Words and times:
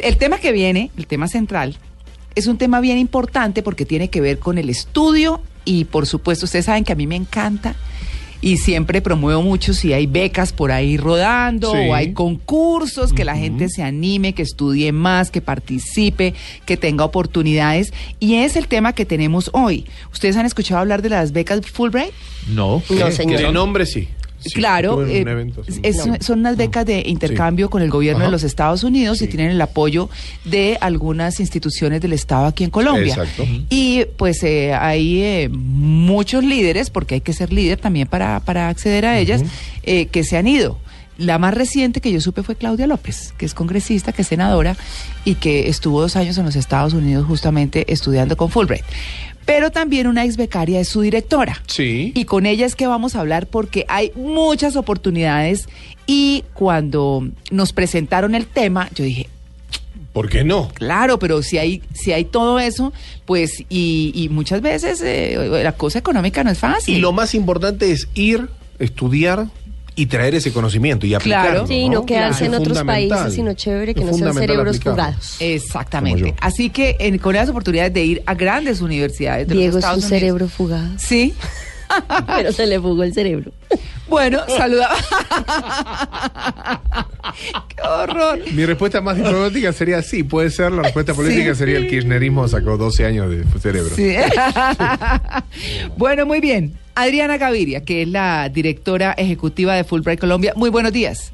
El 0.00 0.16
tema 0.16 0.38
que 0.38 0.52
viene, 0.52 0.90
el 0.96 1.06
tema 1.06 1.28
central, 1.28 1.76
es 2.34 2.46
un 2.46 2.58
tema 2.58 2.80
bien 2.80 2.98
importante 2.98 3.62
porque 3.62 3.84
tiene 3.86 4.08
que 4.08 4.20
ver 4.20 4.38
con 4.38 4.58
el 4.58 4.68
estudio 4.70 5.40
y 5.64 5.84
por 5.84 6.06
supuesto 6.06 6.44
ustedes 6.44 6.66
saben 6.66 6.84
que 6.84 6.92
a 6.92 6.96
mí 6.96 7.06
me 7.06 7.16
encanta 7.16 7.74
y 8.42 8.58
siempre 8.58 9.00
promuevo 9.00 9.40
mucho 9.42 9.72
si 9.72 9.94
hay 9.94 10.06
becas 10.06 10.52
por 10.52 10.70
ahí 10.70 10.98
rodando 10.98 11.72
Sí. 11.72 11.78
o 11.88 11.94
hay 11.94 12.12
concursos, 12.12 13.14
que 13.14 13.24
la 13.24 13.34
gente 13.36 13.68
se 13.70 13.82
anime, 13.82 14.34
que 14.34 14.42
estudie 14.42 14.92
más, 14.92 15.30
que 15.30 15.40
participe, 15.40 16.34
que 16.66 16.76
tenga 16.76 17.04
oportunidades. 17.04 17.94
Y 18.20 18.34
es 18.34 18.56
el 18.56 18.68
tema 18.68 18.92
que 18.92 19.06
tenemos 19.06 19.48
hoy. 19.54 19.86
¿Ustedes 20.12 20.36
han 20.36 20.44
escuchado 20.44 20.80
hablar 20.80 21.00
de 21.00 21.08
las 21.08 21.32
becas 21.32 21.62
Fulbright? 21.62 22.12
No. 22.48 22.82
No, 22.90 23.10
señor. 23.10 23.40
De 23.40 23.50
nombre 23.50 23.86
sí. 23.86 24.06
Sí, 24.38 24.50
claro, 24.50 25.04
eh, 25.06 25.20
evento, 25.20 25.64
sí. 25.64 25.80
es- 25.82 25.96
son 26.20 26.38
unas 26.40 26.56
becas 26.56 26.84
de 26.86 27.02
intercambio 27.06 27.70
con 27.70 27.82
el 27.82 27.90
gobierno 27.90 28.18
Ajá. 28.20 28.26
de 28.26 28.32
los 28.32 28.42
Estados 28.42 28.84
Unidos 28.84 29.22
y 29.22 29.26
tienen 29.28 29.50
el 29.50 29.60
apoyo 29.60 30.08
de 30.44 30.78
algunas 30.80 31.40
instituciones 31.40 32.00
del 32.00 32.12
Estado 32.12 32.46
aquí 32.46 32.62
en 32.64 32.70
Colombia. 32.70 33.14
Exacto. 33.14 33.44
Y 33.70 34.04
pues 34.16 34.42
eh, 34.42 34.74
hay 34.74 35.22
eh, 35.22 35.48
muchos 35.50 36.44
líderes, 36.44 36.90
porque 36.90 37.16
hay 37.16 37.20
que 37.20 37.32
ser 37.32 37.52
líder 37.52 37.78
también 37.78 38.06
para, 38.08 38.40
para 38.40 38.68
acceder 38.68 39.06
a 39.06 39.18
ellas, 39.18 39.42
eh, 39.82 40.06
que 40.06 40.22
se 40.24 40.36
han 40.36 40.46
ido. 40.46 40.78
La 41.18 41.38
más 41.38 41.54
reciente 41.54 42.02
que 42.02 42.12
yo 42.12 42.20
supe 42.20 42.42
fue 42.42 42.56
Claudia 42.56 42.86
López, 42.86 43.32
que 43.38 43.46
es 43.46 43.54
congresista, 43.54 44.12
que 44.12 44.20
es 44.20 44.28
senadora 44.28 44.76
y 45.24 45.36
que 45.36 45.68
estuvo 45.70 45.98
dos 46.02 46.14
años 46.14 46.36
en 46.36 46.44
los 46.44 46.56
Estados 46.56 46.92
Unidos 46.92 47.24
justamente 47.26 47.90
estudiando 47.90 48.36
con 48.36 48.50
Fulbright. 48.50 48.84
Pero 49.46 49.70
también 49.70 50.08
una 50.08 50.24
ex 50.24 50.36
becaria 50.36 50.80
es 50.80 50.88
su 50.88 51.00
directora. 51.00 51.62
Sí. 51.66 52.12
Y 52.14 52.24
con 52.24 52.44
ella 52.44 52.66
es 52.66 52.74
que 52.74 52.86
vamos 52.86 53.16
a 53.16 53.20
hablar 53.20 53.46
porque 53.46 53.86
hay 53.88 54.12
muchas 54.14 54.76
oportunidades 54.76 55.68
y 56.06 56.44
cuando 56.52 57.26
nos 57.50 57.72
presentaron 57.72 58.34
el 58.34 58.46
tema, 58.46 58.90
yo 58.94 59.04
dije, 59.04 59.28
¿Por 60.12 60.28
qué 60.28 60.44
no? 60.44 60.68
claro, 60.72 61.18
pero 61.18 61.42
si 61.42 61.58
hay, 61.58 61.82
si 61.94 62.12
hay 62.12 62.24
todo 62.24 62.58
eso, 62.58 62.92
pues, 63.24 63.64
y, 63.68 64.12
y 64.14 64.28
muchas 64.30 64.62
veces 64.62 65.02
eh, 65.02 65.36
la 65.62 65.72
cosa 65.72 65.98
económica 65.98 66.42
no 66.42 66.50
es 66.50 66.58
fácil. 66.58 66.96
Y 66.96 67.00
lo 67.00 67.12
más 67.12 67.34
importante 67.34 67.92
es 67.92 68.08
ir, 68.14 68.48
estudiar 68.78 69.48
y 69.98 70.06
traer 70.06 70.34
ese 70.34 70.52
conocimiento 70.52 71.06
y 71.06 71.14
aplicarlo. 71.14 71.50
Claro. 71.50 71.66
Sí, 71.66 71.88
no 71.88 72.04
quedarse 72.06 72.44
en 72.44 72.54
otros 72.54 72.82
países, 72.84 73.32
sino 73.34 73.54
chévere 73.54 73.94
que 73.94 74.04
no 74.04 74.12
sean 74.12 74.34
cerebros 74.34 74.76
aplicarlo. 74.76 75.02
jugados. 75.04 75.36
Exactamente. 75.40 76.34
Así 76.40 76.68
que 76.70 76.96
en- 77.00 77.18
con 77.18 77.34
las 77.34 77.48
oportunidades 77.48 77.92
de 77.94 78.04
ir 78.04 78.22
a 78.26 78.34
grandes 78.34 78.80
universidades 78.82 79.48
de 79.48 79.54
Diego 79.54 79.76
los 79.76 79.76
es 79.78 79.84
un 79.84 79.98
Estados 79.98 80.04
Unidos. 80.04 80.20
cerebro 80.20 80.48
fugado. 80.48 80.88
Sí. 80.98 81.34
Pero 82.26 82.52
se 82.52 82.66
le 82.66 82.78
fugó 82.80 83.02
el 83.04 83.14
cerebro. 83.14 83.52
Bueno, 84.08 84.40
saluda. 84.56 84.90
Qué 87.68 87.82
horror. 87.82 88.38
Mi 88.52 88.64
respuesta 88.66 89.00
más 89.00 89.16
diplomática 89.16 89.72
sería 89.72 90.02
sí, 90.02 90.22
puede 90.22 90.50
ser. 90.50 90.72
La 90.72 90.82
respuesta 90.82 91.14
política 91.14 91.54
Sí. 91.54 91.58
sería 91.60 91.78
el 91.78 91.88
kirchnerismo 91.88 92.46
sacó 92.48 92.76
12 92.76 93.06
años 93.06 93.30
de 93.30 93.44
cerebro. 93.60 93.94
Sí. 93.94 94.14
bueno, 95.96 96.26
muy 96.26 96.40
bien. 96.40 96.76
Adriana 96.96 97.36
Gaviria, 97.36 97.84
que 97.84 98.02
es 98.02 98.08
la 98.08 98.48
directora 98.48 99.12
ejecutiva 99.16 99.74
de 99.74 99.84
Fulbright 99.84 100.18
Colombia. 100.18 100.52
Muy 100.56 100.70
buenos 100.70 100.92
días. 100.92 101.32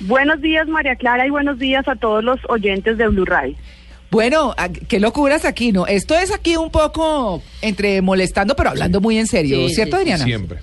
Buenos 0.00 0.42
días, 0.42 0.66
María 0.68 0.96
Clara, 0.96 1.26
y 1.26 1.30
buenos 1.30 1.58
días 1.58 1.86
a 1.88 1.94
todos 1.94 2.22
los 2.22 2.38
oyentes 2.48 2.98
de 2.98 3.08
Blue 3.08 3.24
Radio. 3.24 3.54
Bueno, 4.10 4.52
ah, 4.58 4.68
qué 4.68 5.00
locuras 5.00 5.44
aquí, 5.44 5.72
¿no? 5.72 5.86
Esto 5.86 6.14
es 6.16 6.32
aquí 6.34 6.56
un 6.56 6.70
poco 6.70 7.42
entre 7.62 8.02
molestando, 8.02 8.54
pero 8.56 8.70
hablando 8.70 9.00
muy 9.00 9.16
en 9.18 9.26
serio, 9.26 9.68
Sí, 9.68 9.74
¿cierto, 9.74 9.96
sí. 9.96 10.02
Adriana? 10.02 10.24
Siempre. 10.24 10.58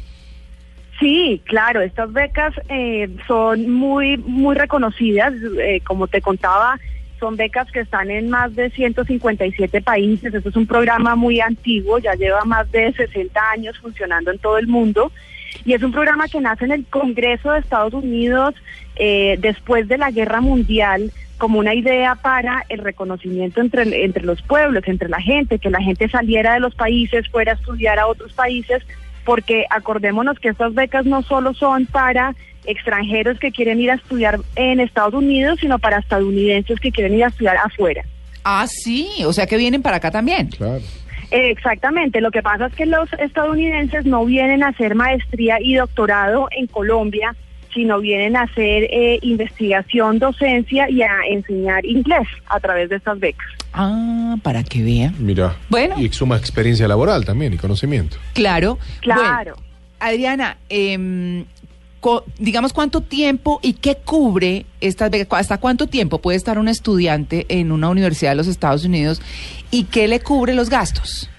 Sí, 1.00 1.42
claro, 1.46 1.81
estas 1.81 2.14
becas 2.14 2.53
eh, 2.70 3.09
son 3.28 3.70
muy, 3.72 4.18
muy 4.18 4.56
reconocidas. 4.56 5.34
eh, 5.59 5.81
como 5.86 6.08
te 6.08 6.22
contaba, 6.22 6.78
son 7.22 7.38
becas 7.38 7.72
que 7.72 7.81
están 7.81 8.09
en 8.09 8.30
más 8.30 8.53
de 8.55 8.72
157 8.72 9.81
países. 9.81 10.33
Esto 10.33 10.50
es 10.50 10.55
un 10.55 10.66
programa 10.66 11.16
muy 11.16 11.39
antiguo, 11.39 12.00
ya 12.00 12.16
lleva 12.16 12.44
más 12.45 12.69
de 12.72 12.91
60 12.91 13.39
años 13.52 13.78
funcionando 13.78 14.31
en 14.31 14.39
todo 14.39 14.58
el 14.58 14.67
mundo. 14.67 15.12
Y 15.63 15.73
es 15.73 15.84
un 15.84 15.91
programa 15.91 16.28
que 16.28 16.41
nace 16.41 16.66
en 16.66 16.72
el 16.72 16.85
Congreso 16.85 17.51
de 17.51 17.59
Estados 17.59 17.94
Unidos 17.94 18.56
eh, 18.96 19.38
después 19.40 19.88
de 19.88 20.00
la 20.00 20.09
Guerra 20.09 20.41
Mundial 20.41 21.12
como 21.38 21.59
una 21.59 21.75
idea 21.75 22.16
para 22.16 22.63
el 22.69 22.79
reconocimiento 22.79 23.62
entre, 23.62 24.03
entre 24.03 24.23
los 24.25 24.41
pueblos, 24.41 24.84
entre 24.88 25.07
la 25.07 25.22
gente, 25.22 25.59
que 25.59 25.69
la 25.69 25.81
gente 25.81 26.09
saliera 26.09 26.56
de 26.56 26.59
los 26.59 26.73
países, 26.73 27.29
fuera 27.29 27.51
a 27.51 27.56
estudiar 27.56 28.00
a 28.00 28.07
otros 28.07 28.34
países, 28.34 28.84
porque 29.25 29.66
acordémonos 29.69 30.40
que 30.40 30.50
estas 30.50 30.73
becas 30.73 31.06
no 31.06 31.22
solo 31.22 31.53
son 31.53 31.85
para 31.85 32.35
extranjeros 32.66 33.39
que 33.39 33.51
quieren 33.51 33.79
ir 33.79 33.91
a 33.91 33.95
estudiar 33.95 34.39
en 34.55 34.79
Estados 34.79 35.13
Unidos, 35.13 35.59
sino 35.59 35.79
para 35.79 35.99
estadounidenses 35.99 36.79
que 36.79 36.91
quieren 36.91 37.16
ir 37.16 37.23
a 37.23 37.27
estudiar 37.27 37.57
afuera. 37.57 38.03
Ah, 38.44 38.66
sí, 38.67 39.09
o 39.25 39.33
sea 39.33 39.45
que 39.47 39.57
vienen 39.57 39.81
para 39.81 39.97
acá 39.97 40.11
también. 40.11 40.47
Claro. 40.49 40.81
Eh, 41.31 41.49
Exactamente, 41.51 42.19
lo 42.22 42.31
que 42.31 42.41
pasa 42.41 42.66
es 42.67 42.73
que 42.73 42.85
los 42.85 43.11
estadounidenses 43.13 44.05
no 44.05 44.25
vienen 44.25 44.63
a 44.63 44.69
hacer 44.69 44.95
maestría 44.95 45.57
y 45.61 45.75
doctorado 45.75 46.47
en 46.51 46.67
Colombia, 46.67 47.35
sino 47.73 47.99
vienen 48.01 48.35
a 48.35 48.41
hacer 48.41 48.83
eh, 48.91 49.17
investigación, 49.22 50.19
docencia 50.19 50.89
y 50.89 51.01
a 51.03 51.09
enseñar 51.29 51.85
inglés 51.85 52.28
a 52.47 52.59
través 52.59 52.89
de 52.89 52.97
estas 52.97 53.17
becas. 53.19 53.47
Ah, 53.73 54.35
para 54.43 54.61
que 54.63 54.83
vean. 54.83 55.16
Mira. 55.19 55.55
Bueno. 55.69 55.95
Y 55.97 56.09
suma 56.09 56.35
experiencia 56.35 56.85
laboral 56.88 57.23
también 57.23 57.53
y 57.53 57.57
conocimiento. 57.57 58.17
Claro. 58.33 58.78
Claro. 58.99 59.53
Bueno, 59.55 59.72
Adriana, 60.01 60.57
co- 60.67 61.45
digamos 62.38 62.73
cuánto 62.73 63.01
tiempo 63.01 63.59
y 63.62 63.73
qué 63.73 63.95
cubre 63.95 64.66
estas 64.79 65.12
becas, 65.12 65.41
hasta 65.41 65.59
cuánto 65.59 65.88
tiempo 65.88 66.19
puede 66.19 66.38
estar 66.38 66.57
un 66.57 66.67
estudiante 66.67 67.45
en 67.50 67.72
una 67.72 67.89
universidad 67.89 68.31
de 68.31 68.38
los 68.38 68.47
Estados 68.47 68.85
Unidos 68.85 69.22
y 69.69 69.85
qué 69.85 70.07
le 70.07 70.19
cubre 70.19 70.53
los 70.53 70.69
gastos. 70.69 71.29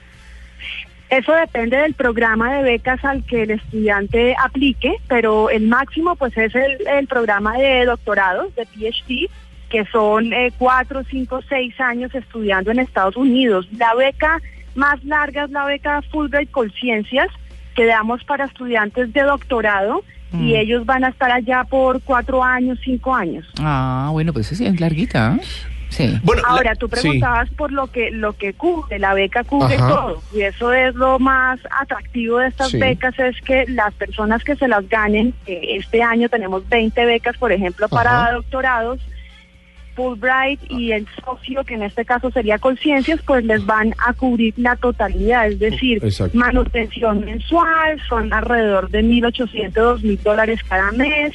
Eso 1.10 1.32
depende 1.32 1.76
del 1.76 1.92
programa 1.92 2.54
de 2.54 2.62
becas 2.62 3.04
al 3.04 3.22
que 3.26 3.42
el 3.42 3.50
estudiante 3.50 4.34
aplique, 4.42 4.94
pero 5.08 5.50
el 5.50 5.66
máximo 5.66 6.16
pues 6.16 6.34
es 6.38 6.54
el, 6.54 6.86
el 6.86 7.06
programa 7.06 7.58
de 7.58 7.84
doctorados, 7.84 8.54
de 8.54 8.64
PhD, 8.64 9.28
que 9.68 9.84
son 9.92 10.32
eh, 10.32 10.52
cuatro, 10.56 11.02
cinco, 11.10 11.40
seis 11.48 11.78
años 11.80 12.14
estudiando 12.14 12.70
en 12.70 12.78
Estados 12.78 13.16
Unidos. 13.16 13.68
La 13.76 13.94
beca 13.94 14.40
más 14.74 15.02
larga 15.04 15.44
es 15.44 15.50
la 15.50 15.64
beca 15.64 16.02
Fulbright 16.10 16.50
Conciencias, 16.50 17.28
que 17.74 17.86
damos 17.86 18.24
para 18.24 18.46
estudiantes 18.46 19.12
de 19.12 19.22
doctorado, 19.22 20.04
Mm. 20.32 20.46
y 20.48 20.56
ellos 20.56 20.86
van 20.86 21.04
a 21.04 21.08
estar 21.08 21.30
allá 21.30 21.64
por 21.64 22.00
cuatro 22.02 22.42
años, 22.42 22.78
cinco 22.82 23.14
años. 23.14 23.46
Ah, 23.60 24.08
bueno, 24.12 24.32
pues 24.32 24.46
sí, 24.48 24.64
es 24.66 24.80
larguita. 24.80 25.36
¿eh? 25.40 25.44
Sí. 25.90 26.18
Bueno, 26.22 26.40
la- 26.42 26.48
Ahora, 26.48 26.74
tú 26.74 26.86
sí. 26.86 26.92
preguntabas 27.02 27.50
por 27.50 27.70
lo 27.70 27.86
que 27.88 28.10
lo 28.10 28.32
que 28.32 28.54
cubre, 28.54 28.98
la 28.98 29.12
beca 29.12 29.44
cubre 29.44 29.74
Ajá. 29.74 29.88
todo, 29.88 30.22
y 30.34 30.40
eso 30.40 30.72
es 30.72 30.94
lo 30.94 31.18
más 31.18 31.60
atractivo 31.80 32.38
de 32.38 32.48
estas 32.48 32.70
Sí. 32.70 32.78
becas, 32.78 33.18
es 33.18 33.38
que 33.42 33.66
las 33.68 33.92
personas 33.94 34.42
que 34.42 34.56
se 34.56 34.68
las 34.68 34.88
ganen, 34.88 35.34
eh, 35.46 35.76
este 35.76 36.02
año 36.02 36.30
tenemos 36.30 36.66
20 36.66 37.04
becas, 37.04 37.36
por 37.36 37.52
ejemplo, 37.52 37.88
para 37.90 38.22
Ajá. 38.22 38.32
doctorados, 38.32 39.00
Fulbright 39.94 40.60
y 40.70 40.92
el 40.92 41.06
socio, 41.24 41.64
que 41.64 41.74
en 41.74 41.82
este 41.82 42.04
caso 42.04 42.30
sería 42.30 42.58
Conciencias, 42.58 43.20
pues 43.26 43.44
les 43.44 43.64
van 43.66 43.94
a 44.06 44.12
cubrir 44.12 44.54
la 44.56 44.76
totalidad, 44.76 45.48
es 45.48 45.58
decir, 45.58 45.98
Exacto. 46.02 46.36
manutención 46.38 47.24
mensual, 47.24 48.00
son 48.08 48.32
alrededor 48.32 48.90
de 48.90 49.02
1.800, 49.02 49.72
2.000 49.72 50.18
dólares 50.20 50.60
cada 50.68 50.90
mes, 50.92 51.32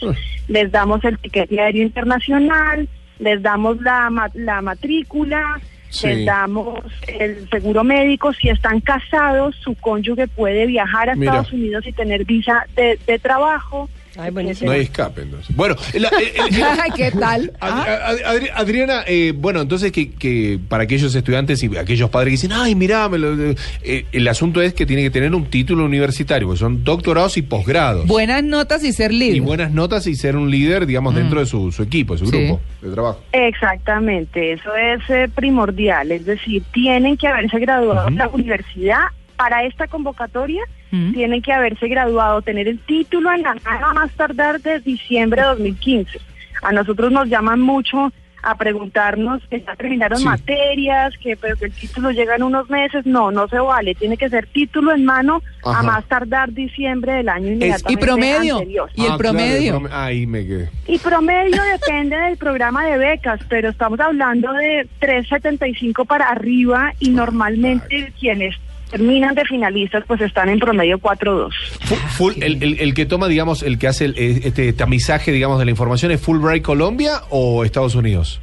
les 0.47 0.71
damos 0.71 1.03
el 1.05 1.17
ticket 1.19 1.51
aéreo 1.51 1.83
internacional, 1.83 2.87
les 3.19 3.41
damos 3.41 3.81
la, 3.81 4.29
la 4.33 4.61
matrícula, 4.61 5.59
Sí. 5.89 6.05
les 6.07 6.25
damos 6.25 6.79
el 7.07 7.49
seguro 7.49 7.81
médico, 7.85 8.33
si 8.33 8.49
están 8.49 8.81
casados, 8.81 9.55
su 9.55 9.73
cónyuge 9.75 10.27
puede 10.27 10.65
viajar 10.65 11.09
a 11.09 11.15
Mira. 11.15 11.31
Estados 11.31 11.53
Unidos 11.53 11.87
y 11.87 11.93
tener 11.93 12.25
visa 12.25 12.65
de, 12.75 12.99
de 13.07 13.17
trabajo. 13.19 13.89
Ay, 14.17 14.31
buenísimo. 14.31 14.69
No 14.71 14.75
hay 14.75 14.81
escape, 14.81 15.21
entonces. 15.21 15.55
Bueno, 15.55 15.75
la- 15.93 16.07
eh, 16.09 16.33
eh, 16.35 16.91
¿Qué 16.95 17.11
tal? 17.11 17.53
Ad- 17.59 17.71
Ah, 17.71 17.97
Ad- 18.07 18.19
Adri- 18.35 18.51
Adriana, 18.53 19.03
eh, 19.07 19.33
bueno, 19.35 19.61
entonces 19.61 19.91
que, 19.91 20.11
que 20.11 20.59
para 20.67 20.83
aquellos 20.83 21.13
estudiantes 21.13 21.61
y 21.63 21.77
aquellos 21.77 22.09
padres 22.09 22.29
que 22.29 22.31
dicen, 22.31 22.51
ay, 22.53 22.73
mirá, 22.75 23.07
me 23.09 23.17
lo- 23.19 23.51
eh, 23.83 24.05
el 24.11 24.27
asunto 24.27 24.61
es 24.61 24.73
que 24.73 24.85
tiene 24.85 25.03
que 25.03 25.11
tener 25.11 25.33
un 25.35 25.45
título 25.45 25.85
universitario, 25.85 26.47
porque 26.47 26.59
son 26.59 26.83
doctorados 26.83 27.37
y 27.37 27.41
posgrados. 27.43 28.07
buenas 28.07 28.43
notas 28.43 28.83
y 28.83 28.91
ser 28.93 29.13
líder. 29.13 29.35
y 29.37 29.39
buenas 29.39 29.71
notas 29.71 30.07
y 30.07 30.15
ser 30.15 30.35
un 30.35 30.49
líder, 30.49 30.85
digamos, 30.85 31.13
dentro 31.15 31.39
de 31.39 31.45
su, 31.45 31.71
su 31.71 31.83
equipo, 31.83 32.13
de 32.13 32.19
su 32.19 32.25
Sí. 32.27 32.37
grupo 32.37 32.61
de 32.81 32.91
trabajo. 32.91 33.21
Exactamente, 33.31 34.53
eso 34.53 34.75
es 34.75 35.01
eh, 35.09 35.29
primordial, 35.33 36.11
es 36.11 36.25
decir, 36.25 36.63
tienen 36.73 37.17
que 37.17 37.27
haberse 37.27 37.59
graduado 37.59 38.07
en 38.07 38.17
la 38.17 38.27
universidad 38.29 39.01
para 39.35 39.63
esta 39.65 39.87
convocatoria, 39.87 40.61
Mm. 40.91 41.13
tienen 41.13 41.41
que 41.41 41.51
haberse 41.53 41.87
graduado, 41.87 42.41
tener 42.41 42.67
el 42.67 42.79
título 42.79 43.31
en 43.31 43.41
la 43.41 43.55
mano 43.65 43.87
a 43.87 43.93
más 43.93 44.11
tardar 44.11 44.61
de 44.61 44.79
diciembre 44.79 45.41
de 45.41 45.47
2015. 45.49 46.19
A 46.63 46.71
nosotros 46.71 47.11
nos 47.11 47.27
llaman 47.27 47.59
mucho 47.61 48.11
a 48.43 48.55
preguntarnos 48.55 49.41
que 49.49 49.59
ya 49.61 49.75
terminaron 49.75 50.19
Sí. 50.19 50.23
materias, 50.25 51.13
que 51.21 51.35
pero 51.35 51.57
que 51.57 51.65
el 51.65 51.71
título 51.73 52.11
llega 52.11 52.35
en 52.35 52.43
unos 52.43 52.69
meses. 52.69 53.05
No, 53.05 53.29
no 53.31 53.47
se 53.49 53.57
vale. 53.59 53.95
Tiene 53.95 54.15
que 54.15 54.29
ser 54.29 54.45
título 54.47 54.93
en 54.93 55.03
mano 55.03 55.41
Ajá. 55.65 55.79
a 55.79 55.83
más 55.83 56.05
tardar 56.05 56.53
diciembre 56.53 57.13
del 57.13 57.27
año 57.29 57.47
inmediatamente 57.51 57.93
y 57.93 57.97
promedio. 57.97 58.53
anterior. 58.59 58.89
¿Y 58.95 59.01
el 59.01 59.05
Ah, 59.11 59.17
claro, 59.17 59.17
promedio? 59.17 59.73
prome- 59.81 59.89
Ahí 59.91 60.25
me 60.27 60.45
quedé. 60.45 60.69
Y 60.87 60.97
promedio 60.99 61.61
depende 61.63 62.15
del 62.15 62.37
programa 62.37 62.85
de 62.85 62.97
becas, 62.97 63.41
pero 63.49 63.69
estamos 63.69 63.99
hablando 63.99 64.53
de 64.53 64.87
3.75 64.99 66.05
para 66.05 66.29
arriba 66.29 66.93
y 66.99 67.09
normalmente 67.09 68.13
quienes 68.19 68.55
terminan 68.89 69.35
de 69.35 69.45
finalistas 69.45 70.03
pues 70.07 70.21
están 70.21 70.49
en 70.49 70.59
promedio 70.59 70.97
4.2. 70.99 71.49
Fu- 71.81 71.95
full- 71.95 72.41
el, 72.43 72.61
el- 72.63 72.79
el 72.79 72.93
que 72.93 73.05
toma, 73.05 73.27
digamos, 73.27 73.63
el 73.63 73.77
que 73.79 73.87
hace 73.87 74.05
el- 74.05 74.15
eh, 74.17 74.41
este 74.45 74.71
tamizaje, 74.73 75.31
digamos, 75.31 75.59
de 75.59 75.65
la 75.65 75.71
información, 75.71 76.11
¿es 76.11 76.21
Fulbright 76.21 76.63
Colombia 76.63 77.21
o 77.29 77.63
Estados 77.63 77.95
Unidos? 77.95 78.41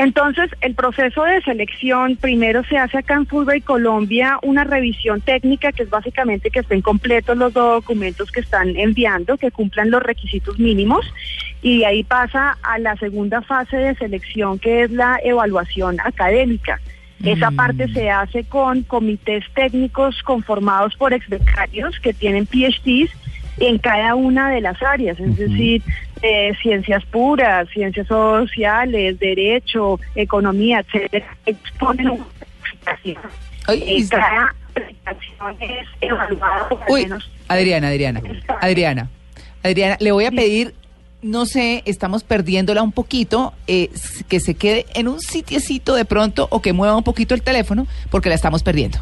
Entonces, 0.00 0.48
el 0.60 0.76
proceso 0.76 1.24
de 1.24 1.42
selección 1.42 2.14
primero 2.16 2.62
se 2.68 2.78
hace 2.78 2.98
acá 2.98 3.14
en 3.14 3.26
Fulbright 3.26 3.64
Colombia 3.64 4.38
una 4.42 4.62
revisión 4.62 5.20
técnica 5.20 5.72
que 5.72 5.82
es 5.82 5.90
básicamente 5.90 6.50
que 6.50 6.60
estén 6.60 6.82
completos 6.82 7.36
los 7.36 7.52
documentos 7.52 8.30
que 8.30 8.38
están 8.38 8.76
enviando, 8.76 9.36
que 9.36 9.50
cumplan 9.50 9.90
los 9.90 10.00
requisitos 10.00 10.56
mínimos 10.60 11.04
y 11.62 11.78
de 11.80 11.86
ahí 11.86 12.04
pasa 12.04 12.56
a 12.62 12.78
la 12.78 12.94
segunda 12.96 13.42
fase 13.42 13.76
de 13.76 13.96
selección 13.96 14.60
que 14.60 14.82
es 14.84 14.92
la 14.92 15.18
evaluación 15.24 15.96
académica. 16.04 16.80
Esa 17.24 17.50
Mm. 17.50 17.56
parte 17.56 17.88
se 17.92 18.10
hace 18.10 18.44
con 18.44 18.82
comités 18.82 19.44
técnicos 19.54 20.22
conformados 20.22 20.94
por 20.96 21.12
exbecarios 21.12 21.98
que 22.00 22.12
tienen 22.14 22.46
PhDs 22.46 23.10
en 23.58 23.78
cada 23.78 24.14
una 24.14 24.50
de 24.50 24.60
las 24.60 24.80
áreas, 24.82 25.18
es 25.18 25.36
decir, 25.36 25.82
eh, 26.22 26.52
ciencias 26.62 27.04
puras, 27.06 27.68
ciencias 27.70 28.06
sociales, 28.06 29.18
derecho, 29.18 29.98
economía, 30.14 30.80
etcétera, 30.80 31.26
exponen 31.44 32.10
una 32.10 32.24
está- 33.66 34.20
cada 34.20 34.54
calificación 34.74 35.56
es 35.60 35.88
evaluada 36.00 36.68
por 36.68 36.80
Uy, 36.88 37.02
menos 37.04 37.30
Adriana, 37.48 37.88
Adriana, 37.88 38.22
Adriana, 38.60 39.08
Adriana, 39.64 39.96
le 40.00 40.12
voy 40.12 40.24
a 40.24 40.30
pedir, 40.30 40.74
no 41.22 41.46
sé, 41.46 41.82
estamos 41.86 42.22
perdiéndola 42.24 42.82
un 42.82 42.92
poquito, 42.92 43.52
eh, 43.66 43.90
que 44.28 44.40
se 44.40 44.54
quede 44.54 44.86
en 44.94 45.08
un 45.08 45.20
sitiecito 45.20 45.94
de 45.94 46.04
pronto 46.04 46.46
o 46.50 46.62
que 46.62 46.72
mueva 46.72 46.96
un 46.96 47.04
poquito 47.04 47.34
el 47.34 47.42
teléfono 47.42 47.86
porque 48.10 48.28
la 48.28 48.34
estamos 48.36 48.62
perdiendo. 48.62 48.98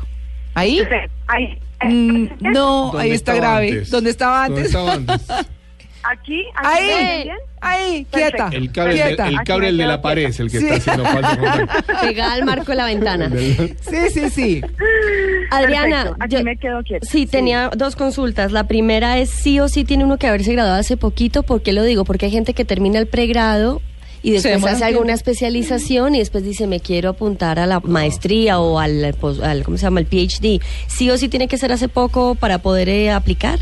¿Ahí? 0.54 0.80
Ahí, 1.26 1.58
Mm, 1.84 2.28
no, 2.40 2.86
¿Dónde 2.92 3.02
ahí 3.02 3.10
está 3.10 3.34
grave. 3.34 3.68
antes? 3.70 3.90
¿Dónde 3.90 4.08
estaba 4.10 4.48
¿Dónde 4.48 4.60
antes? 4.62 4.74
estaba 4.74 4.92
antes? 4.94 5.26
Aquí, 6.08 6.44
aquí 6.54 6.84
¿me 6.86 6.94
Ahí, 6.94 7.30
ahí, 7.60 8.04
Perfecto. 8.10 8.48
quieta. 8.48 8.56
El 8.56 8.72
cable, 8.72 8.92
quieta. 8.94 9.28
el 9.28 9.40
cable 9.42 9.68
el 9.68 9.76
de 9.76 9.86
la 9.86 10.00
pared 10.00 10.24
es 10.26 10.38
el 10.40 10.50
que 10.50 10.60
Sí. 10.60 10.68
está 10.68 10.92
haciendo 10.92 11.04
falta. 11.04 11.84
Pegada 12.00 12.32
al 12.32 12.44
marco 12.44 12.66
de 12.70 12.76
la 12.76 12.86
ventana. 12.86 13.28
Sí, 13.36 14.10
sí, 14.14 14.30
sí. 14.30 14.62
Adriana, 15.50 15.96
Perfecto, 16.04 16.16
aquí 16.24 16.36
yo- 16.36 16.44
me 16.44 16.56
quedo 16.56 16.82
quieta. 16.82 17.06
Sí, 17.06 17.26
tenía 17.26 17.70
dos 17.76 17.96
consultas. 17.96 18.52
La 18.52 18.64
primera 18.68 19.18
es 19.18 19.30
sí 19.30 19.60
o 19.60 19.68
sí 19.68 19.84
tiene 19.84 20.04
uno 20.04 20.16
que 20.18 20.26
haberse 20.26 20.52
graduado 20.52 20.78
hace 20.78 20.96
poquito. 20.96 21.42
¿Por 21.42 21.62
qué 21.62 21.72
lo 21.72 21.82
digo? 21.84 22.04
Porque 22.04 22.26
hay 22.26 22.32
gente 22.32 22.54
que 22.54 22.64
termina 22.64 22.98
el 22.98 23.06
pregrado 23.06 23.80
y 24.22 24.32
después 24.32 24.64
hace 24.64 24.76
un 24.76 24.82
alguna 24.84 25.12
especialización 25.12 26.14
y 26.14 26.18
después 26.18 26.42
dice 26.42 26.66
me 26.66 26.80
quiero 26.80 27.10
apuntar 27.10 27.58
a 27.60 27.66
la 27.66 27.80
maestría 27.80 28.58
o 28.58 28.78
al, 28.80 29.04
al 29.42 29.62
¿cómo 29.64 29.76
se 29.76 29.84
llama? 29.84 30.00
el 30.00 30.06
PhD. 30.06 30.60
Sí 30.88 31.10
o 31.10 31.16
sí 31.18 31.28
tiene 31.28 31.46
que 31.48 31.58
ser 31.58 31.70
hace 31.72 31.88
poco 31.88 32.34
para 32.34 32.58
poder 32.58 32.88
eh, 32.88 33.10
aplicar. 33.10 33.58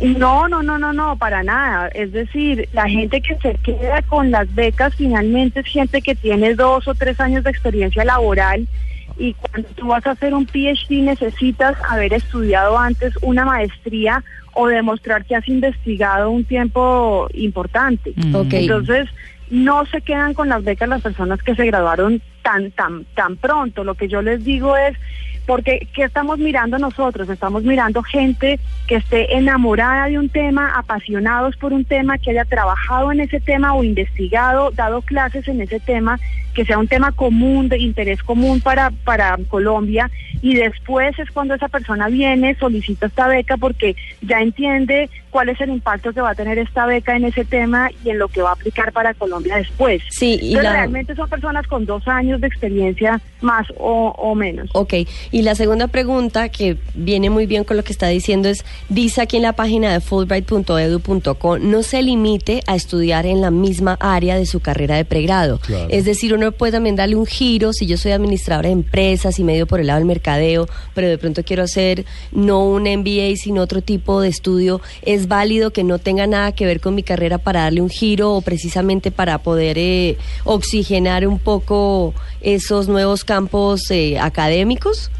No, 0.00 0.46
no, 0.46 0.62
no, 0.62 0.78
no, 0.78 0.92
no, 0.92 1.16
para 1.16 1.42
nada. 1.42 1.88
Es 1.88 2.12
decir, 2.12 2.68
la 2.72 2.88
gente 2.88 3.20
que 3.20 3.36
se 3.38 3.54
queda 3.64 4.00
con 4.02 4.30
las 4.30 4.52
becas 4.54 4.94
finalmente 4.94 5.58
es 5.60 5.66
gente 5.66 6.02
que 6.02 6.14
tiene 6.14 6.54
dos 6.54 6.86
o 6.86 6.94
tres 6.94 7.18
años 7.18 7.42
de 7.42 7.50
experiencia 7.50 8.04
laboral 8.04 8.68
y 9.18 9.34
cuando 9.34 9.68
tú 9.70 9.88
vas 9.88 10.06
a 10.06 10.12
hacer 10.12 10.32
un 10.32 10.46
PhD 10.46 11.02
necesitas 11.02 11.76
haber 11.88 12.12
estudiado 12.14 12.78
antes 12.78 13.14
una 13.22 13.44
maestría 13.44 14.22
o 14.54 14.68
demostrar 14.68 15.24
que 15.24 15.36
has 15.36 15.46
investigado 15.48 16.30
un 16.30 16.44
tiempo 16.44 17.28
importante. 17.34 18.12
Mm. 18.16 18.36
Entonces, 18.50 19.08
no 19.50 19.86
se 19.86 20.00
quedan 20.00 20.34
con 20.34 20.48
las 20.48 20.64
becas 20.64 20.88
las 20.88 21.02
personas 21.02 21.42
que 21.42 21.54
se 21.54 21.66
graduaron 21.66 22.20
tan, 22.42 22.70
tan, 22.72 23.04
tan 23.14 23.36
pronto. 23.36 23.84
Lo 23.84 23.94
que 23.94 24.08
yo 24.08 24.22
les 24.22 24.44
digo 24.44 24.76
es, 24.76 24.96
porque 25.48 25.88
¿qué 25.94 26.04
estamos 26.04 26.38
mirando 26.38 26.78
nosotros? 26.78 27.26
Estamos 27.30 27.64
mirando 27.64 28.02
gente 28.02 28.60
que 28.86 28.96
esté 28.96 29.34
enamorada 29.34 30.06
de 30.06 30.18
un 30.18 30.28
tema, 30.28 30.74
apasionados 30.76 31.56
por 31.56 31.72
un 31.72 31.86
tema, 31.86 32.18
que 32.18 32.32
haya 32.32 32.44
trabajado 32.44 33.10
en 33.12 33.20
ese 33.20 33.40
tema 33.40 33.72
o 33.72 33.82
investigado, 33.82 34.70
dado 34.72 35.00
clases 35.00 35.48
en 35.48 35.62
ese 35.62 35.80
tema, 35.80 36.20
que 36.52 36.66
sea 36.66 36.78
un 36.78 36.86
tema 36.86 37.12
común, 37.12 37.70
de 37.70 37.78
interés 37.78 38.22
común 38.22 38.60
para, 38.60 38.90
para 38.90 39.38
Colombia, 39.48 40.10
y 40.42 40.54
después 40.54 41.18
es 41.18 41.30
cuando 41.30 41.54
esa 41.54 41.68
persona 41.68 42.08
viene, 42.08 42.54
solicita 42.56 43.06
esta 43.06 43.28
beca 43.28 43.56
porque 43.56 43.96
ya 44.22 44.40
entiende 44.40 45.08
cuál 45.30 45.50
es 45.50 45.60
el 45.60 45.68
impacto 45.70 46.12
que 46.12 46.20
va 46.22 46.30
a 46.30 46.34
tener 46.34 46.58
esta 46.58 46.86
beca 46.86 47.14
en 47.16 47.24
ese 47.24 47.44
tema 47.44 47.90
y 48.04 48.10
en 48.10 48.18
lo 48.18 48.28
que 48.28 48.40
va 48.40 48.50
a 48.50 48.52
aplicar 48.54 48.92
para 48.92 49.12
Colombia 49.14 49.56
después. 49.56 50.02
Sí, 50.10 50.38
y 50.40 50.48
Entonces, 50.48 50.62
la- 50.62 50.72
realmente 50.72 51.14
son 51.14 51.28
personas 51.28 51.66
con 51.66 51.84
dos 51.84 52.06
años 52.08 52.40
de 52.40 52.46
experiencia 52.46 53.20
más 53.42 53.66
o, 53.76 54.14
o 54.16 54.34
menos. 54.34 54.70
Ok, 54.72 54.94
y 55.30 55.42
la 55.42 55.54
segunda 55.54 55.86
pregunta 55.88 56.48
que 56.48 56.76
viene 56.94 57.28
muy 57.30 57.46
bien 57.46 57.64
con 57.64 57.76
lo 57.76 57.84
que 57.84 57.92
está 57.92 58.08
diciendo 58.08 58.48
es, 58.48 58.64
dice 58.88 59.20
aquí 59.22 59.36
en 59.36 59.42
la 59.42 59.52
página 59.52 59.92
de 59.92 60.00
fulbright.edu.co, 60.00 61.58
no 61.58 61.82
se 61.82 62.02
limite 62.02 62.62
a 62.66 62.74
estudiar 62.74 63.26
en 63.26 63.40
la 63.40 63.50
misma 63.50 63.96
área 64.00 64.36
de 64.36 64.46
su 64.46 64.60
carrera 64.60 64.96
de 64.96 65.04
pregrado. 65.04 65.58
Claro. 65.58 65.86
Es 65.90 66.04
decir, 66.04 66.34
uno 66.34 66.52
puede 66.52 66.72
también 66.72 66.96
darle 66.96 67.16
un 67.16 67.26
giro, 67.26 67.72
si 67.72 67.86
yo 67.86 67.96
soy 67.96 68.12
administradora 68.12 68.68
de 68.68 68.72
empresas 68.74 69.38
y 69.38 69.44
medio 69.44 69.66
por 69.66 69.80
el 69.80 69.88
lado 69.88 69.98
del 69.98 70.06
mercadeo, 70.28 70.66
pero 70.94 71.08
de 71.08 71.16
pronto 71.18 71.42
quiero 71.42 71.62
hacer 71.62 72.04
no 72.32 72.64
un 72.64 72.82
MBA, 72.82 73.36
sino 73.36 73.62
otro 73.62 73.80
tipo 73.82 74.20
de 74.20 74.28
estudio, 74.28 74.80
¿es 75.02 75.26
válido 75.26 75.70
que 75.70 75.84
no 75.84 75.98
tenga 75.98 76.26
nada 76.26 76.52
que 76.52 76.66
ver 76.66 76.80
con 76.80 76.94
mi 76.94 77.02
carrera 77.02 77.38
para 77.38 77.62
darle 77.62 77.80
un 77.80 77.88
giro 77.88 78.32
o 78.32 78.42
precisamente 78.42 79.10
para 79.10 79.38
poder 79.38 79.78
eh, 79.78 80.16
oxigenar 80.44 81.26
un 81.26 81.38
poco 81.38 82.14
esos 82.42 82.88
nuevos 82.88 83.24
campos 83.24 83.80
eh, 83.90 84.18
académicos? 84.18 85.10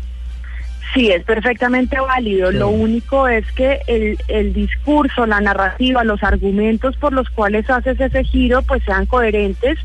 Sí, 0.94 1.10
es 1.10 1.22
perfectamente 1.24 1.98
válido. 2.00 2.50
Lo 2.50 2.68
único 2.70 3.28
es 3.28 3.44
que 3.52 3.80
el, 3.86 4.18
el 4.28 4.52
discurso, 4.54 5.26
la 5.26 5.38
narrativa, 5.40 6.02
los 6.02 6.22
argumentos 6.22 6.96
por 6.96 7.12
los 7.12 7.28
cuales 7.28 7.68
haces 7.68 8.00
ese 8.00 8.24
giro, 8.24 8.62
pues 8.62 8.82
sean 8.84 9.04
coherentes 9.04 9.78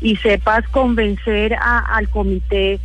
y 0.00 0.16
sepas 0.16 0.66
convencer 0.70 1.54
a- 1.54 1.96
al 1.96 2.08
comité 2.08 2.80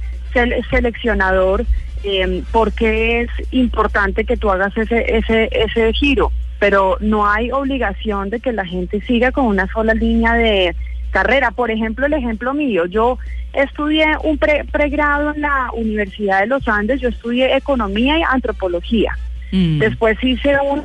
seleccionador 0.69 1.65
eh, 2.03 2.43
porque 2.51 3.21
es 3.21 3.29
importante 3.51 4.25
que 4.25 4.37
tú 4.37 4.49
hagas 4.49 4.75
ese, 4.77 5.17
ese, 5.17 5.49
ese 5.51 5.93
giro. 5.93 6.31
Pero 6.59 6.97
no 7.01 7.27
hay 7.27 7.51
obligación 7.51 8.29
de 8.29 8.39
que 8.39 8.53
la 8.53 8.65
gente 8.65 9.01
siga 9.01 9.31
con 9.31 9.45
una 9.45 9.67
sola 9.67 9.93
línea 9.93 10.33
de 10.33 10.75
carrera. 11.11 11.51
Por 11.51 11.71
ejemplo, 11.71 12.05
el 12.05 12.13
ejemplo 12.13 12.53
mío, 12.53 12.85
yo 12.85 13.17
estudié 13.53 14.05
un 14.23 14.37
pre- 14.37 14.63
pregrado 14.71 15.33
en 15.33 15.41
la 15.41 15.69
Universidad 15.73 16.39
de 16.41 16.47
los 16.47 16.67
Andes, 16.67 17.01
yo 17.01 17.09
estudié 17.09 17.55
economía 17.55 18.17
y 18.17 18.23
antropología. 18.23 19.17
Mm. 19.51 19.79
Después 19.79 20.17
hice 20.23 20.57
un 20.61 20.83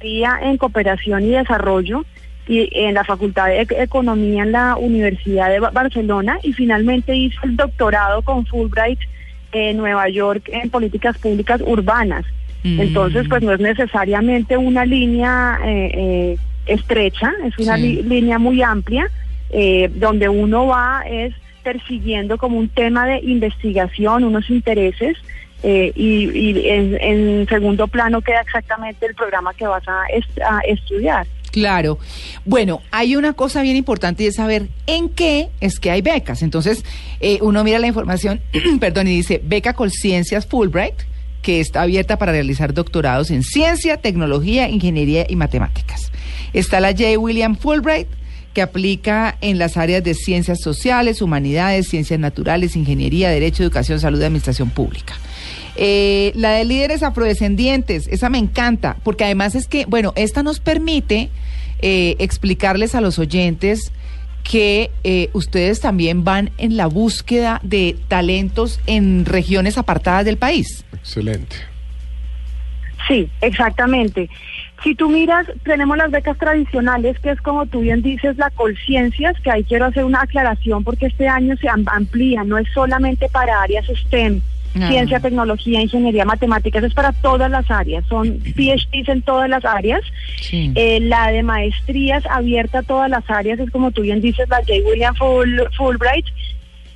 día 0.00 0.38
en 0.42 0.58
cooperación 0.58 1.22
y 1.24 1.30
desarrollo 1.30 2.04
y 2.48 2.68
en 2.72 2.94
la 2.94 3.04
Facultad 3.04 3.46
de 3.46 3.60
Ec- 3.66 3.80
Economía 3.82 4.42
en 4.42 4.52
la 4.52 4.76
Universidad 4.76 5.48
de 5.50 5.60
Ba- 5.60 5.70
Barcelona 5.70 6.38
y 6.42 6.52
finalmente 6.52 7.14
hice 7.14 7.36
el 7.44 7.56
doctorado 7.56 8.22
con 8.22 8.44
Fulbright 8.46 8.98
en 9.52 9.76
Nueva 9.76 10.08
York 10.08 10.48
en 10.52 10.70
políticas 10.70 11.16
públicas 11.18 11.60
urbanas. 11.64 12.24
Mm. 12.64 12.80
Entonces, 12.80 13.26
pues 13.28 13.42
no 13.42 13.52
es 13.52 13.60
necesariamente 13.60 14.56
una 14.56 14.84
línea 14.84 15.58
eh, 15.64 15.90
eh, 15.94 16.36
estrecha, 16.66 17.32
es 17.44 17.58
una 17.58 17.76
Sí. 17.76 17.82
li- 17.82 18.02
línea 18.02 18.38
muy 18.38 18.62
amplia, 18.62 19.08
eh, 19.50 19.90
donde 19.94 20.28
uno 20.28 20.66
va 20.66 21.02
es 21.08 21.34
persiguiendo 21.62 22.38
como 22.38 22.58
un 22.58 22.68
tema 22.68 23.06
de 23.06 23.20
investigación, 23.20 24.24
unos 24.24 24.48
intereses, 24.50 25.16
eh, 25.62 25.92
y, 25.94 26.28
y 26.36 26.68
en, 26.68 26.98
en 27.00 27.46
segundo 27.48 27.86
plano 27.86 28.20
queda 28.20 28.40
exactamente 28.40 29.06
el 29.06 29.14
programa 29.14 29.54
que 29.54 29.66
vas 29.66 29.86
a, 29.86 30.06
est- 30.12 30.40
a 30.40 30.58
estudiar. 30.66 31.24
Claro. 31.52 31.98
Bueno, 32.46 32.80
hay 32.90 33.14
una 33.14 33.34
cosa 33.34 33.62
bien 33.62 33.76
importante 33.76 34.24
y 34.24 34.26
es 34.26 34.36
saber 34.36 34.70
en 34.86 35.10
qué 35.10 35.50
es 35.60 35.78
que 35.78 35.90
hay 35.90 36.00
becas. 36.00 36.42
Entonces, 36.42 36.82
eh, 37.20 37.38
uno 37.42 37.62
mira 37.62 37.78
la 37.78 37.86
información, 37.86 38.40
perdón, 38.80 39.06
y 39.08 39.16
dice 39.16 39.40
beca 39.44 39.74
con 39.74 39.90
ciencias 39.90 40.46
Fulbright, 40.46 40.94
que 41.42 41.60
está 41.60 41.82
abierta 41.82 42.16
para 42.18 42.32
realizar 42.32 42.72
doctorados 42.72 43.30
en 43.30 43.42
ciencia, 43.42 43.98
tecnología, 43.98 44.70
ingeniería 44.70 45.26
y 45.28 45.36
matemáticas. 45.36 46.10
Está 46.54 46.80
la 46.80 46.92
J. 46.92 47.18
William 47.18 47.56
Fulbright, 47.56 48.08
que 48.54 48.62
aplica 48.62 49.36
en 49.40 49.58
las 49.58 49.76
áreas 49.76 50.02
de 50.02 50.14
ciencias 50.14 50.60
sociales, 50.60 51.20
humanidades, 51.20 51.88
ciencias 51.88 52.18
naturales, 52.18 52.76
ingeniería, 52.76 53.30
derecho, 53.30 53.62
educación, 53.62 54.00
salud 54.00 54.20
y 54.20 54.24
administración 54.24 54.70
pública. 54.70 55.14
Eh, 55.76 56.32
la 56.34 56.52
de 56.52 56.64
líderes 56.64 57.02
afrodescendientes, 57.02 58.06
esa 58.08 58.28
me 58.28 58.38
encanta, 58.38 58.96
porque 59.02 59.24
además 59.24 59.54
es 59.54 59.68
que, 59.68 59.86
bueno, 59.86 60.12
esta 60.16 60.42
nos 60.42 60.60
permite 60.60 61.30
eh, 61.82 62.16
explicarles 62.18 62.94
a 62.94 63.00
los 63.00 63.18
oyentes 63.18 63.92
que 64.42 64.90
eh, 65.04 65.30
ustedes 65.32 65.80
también 65.80 66.24
van 66.24 66.50
en 66.58 66.76
la 66.76 66.86
búsqueda 66.86 67.60
de 67.62 67.96
talentos 68.08 68.80
en 68.86 69.24
regiones 69.24 69.78
apartadas 69.78 70.24
del 70.24 70.36
país. 70.36 70.84
Excelente. 70.92 71.56
Sí, 73.06 73.28
exactamente. 73.40 74.28
Si 74.82 74.94
tú 74.94 75.08
miras, 75.08 75.46
tenemos 75.64 75.96
las 75.96 76.10
becas 76.10 76.36
tradicionales, 76.38 77.18
que 77.20 77.30
es 77.30 77.40
como 77.40 77.66
tú 77.66 77.80
bien 77.80 78.02
dices, 78.02 78.36
la 78.36 78.50
Colciencias, 78.50 79.38
que 79.40 79.50
ahí 79.50 79.64
quiero 79.64 79.86
hacer 79.86 80.04
una 80.04 80.22
aclaración 80.22 80.82
porque 80.82 81.06
este 81.06 81.28
año 81.28 81.56
se 81.56 81.68
amplía, 81.68 82.42
no 82.42 82.58
es 82.58 82.66
solamente 82.72 83.28
para 83.28 83.62
áreas 83.62 83.86
STEM, 83.86 84.40
ciencia, 84.72 85.20
tecnología, 85.20 85.80
ingeniería, 85.80 86.24
matemáticas, 86.24 86.84
es 86.84 86.94
para 86.94 87.12
todas 87.12 87.50
las 87.50 87.70
áreas, 87.70 88.04
son 88.08 88.38
PhDs 88.56 89.08
en 89.08 89.22
todas 89.22 89.48
las 89.48 89.64
áreas. 89.64 90.02
Eh, 90.52 91.00
la 91.00 91.30
de 91.30 91.42
maestrías 91.42 92.24
abierta 92.26 92.78
a 92.78 92.82
todas 92.82 93.10
las 93.10 93.28
áreas 93.28 93.58
es 93.58 93.70
como 93.70 93.90
tú 93.90 94.02
bien 94.02 94.20
dices, 94.20 94.48
la 94.48 94.58
J. 94.58 94.72
William 94.84 95.14
Fulbright, 95.76 96.26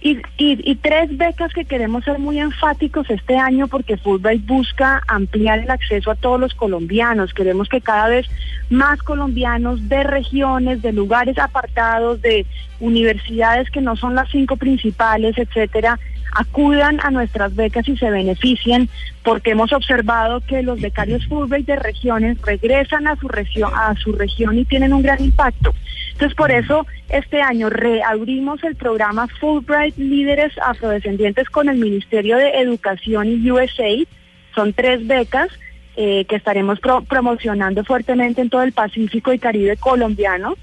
y, 0.02 0.20
y, 0.36 0.74
tres 0.76 1.16
becas 1.16 1.52
que 1.52 1.64
queremos 1.64 2.04
ser 2.04 2.20
muy 2.20 2.38
enfáticos 2.38 3.10
este 3.10 3.36
año 3.36 3.66
porque 3.66 3.96
Fulbright 3.96 4.46
busca 4.46 5.02
ampliar 5.08 5.60
el 5.60 5.70
acceso 5.70 6.12
a 6.12 6.14
todos 6.14 6.38
los 6.38 6.54
colombianos. 6.54 7.34
Queremos 7.34 7.68
que 7.68 7.80
cada 7.80 8.08
vez 8.08 8.26
más 8.70 9.02
colombianos 9.02 9.88
de 9.88 10.04
regiones, 10.04 10.82
de 10.82 10.92
lugares 10.92 11.38
apartados, 11.38 12.20
de 12.22 12.46
universidades 12.78 13.68
que 13.70 13.80
no 13.80 13.96
son 13.96 14.14
las 14.14 14.30
cinco 14.30 14.56
principales, 14.56 15.36
etcétera, 15.38 15.98
acudan 16.38 17.00
a 17.02 17.10
nuestras 17.10 17.54
becas 17.54 17.88
y 17.88 17.96
se 17.96 18.10
beneficien 18.10 18.88
porque 19.22 19.52
hemos 19.52 19.72
observado 19.72 20.40
que 20.40 20.62
los 20.62 20.80
becarios 20.80 21.26
Fulbright 21.26 21.66
de 21.66 21.76
regiones 21.76 22.40
regresan 22.42 23.08
a 23.08 23.16
su 23.16 23.28
región 23.28 23.70
a 23.74 23.94
su 23.96 24.12
región 24.12 24.58
y 24.58 24.64
tienen 24.64 24.92
un 24.92 25.02
gran 25.02 25.22
impacto. 25.22 25.74
Entonces, 26.12 26.36
por 26.36 26.50
eso 26.50 26.86
este 27.08 27.42
año 27.42 27.70
reabrimos 27.70 28.62
el 28.64 28.76
programa 28.76 29.28
Fulbright 29.40 29.96
Líderes 29.96 30.52
Afrodescendientes 30.64 31.48
con 31.50 31.68
el 31.68 31.76
Ministerio 31.76 32.36
de 32.36 32.60
Educación 32.60 33.28
y 33.28 33.50
USAID. 33.50 34.06
Son 34.54 34.72
tres 34.72 35.06
becas 35.06 35.48
eh, 35.96 36.24
que 36.26 36.36
estaremos 36.36 36.78
promocionando 37.08 37.84
fuertemente 37.84 38.40
en 38.40 38.50
todo 38.50 38.62
el 38.62 38.72
Pacífico 38.72 39.32
y 39.32 39.38
Caribe 39.38 39.76
colombiano. 39.76 40.56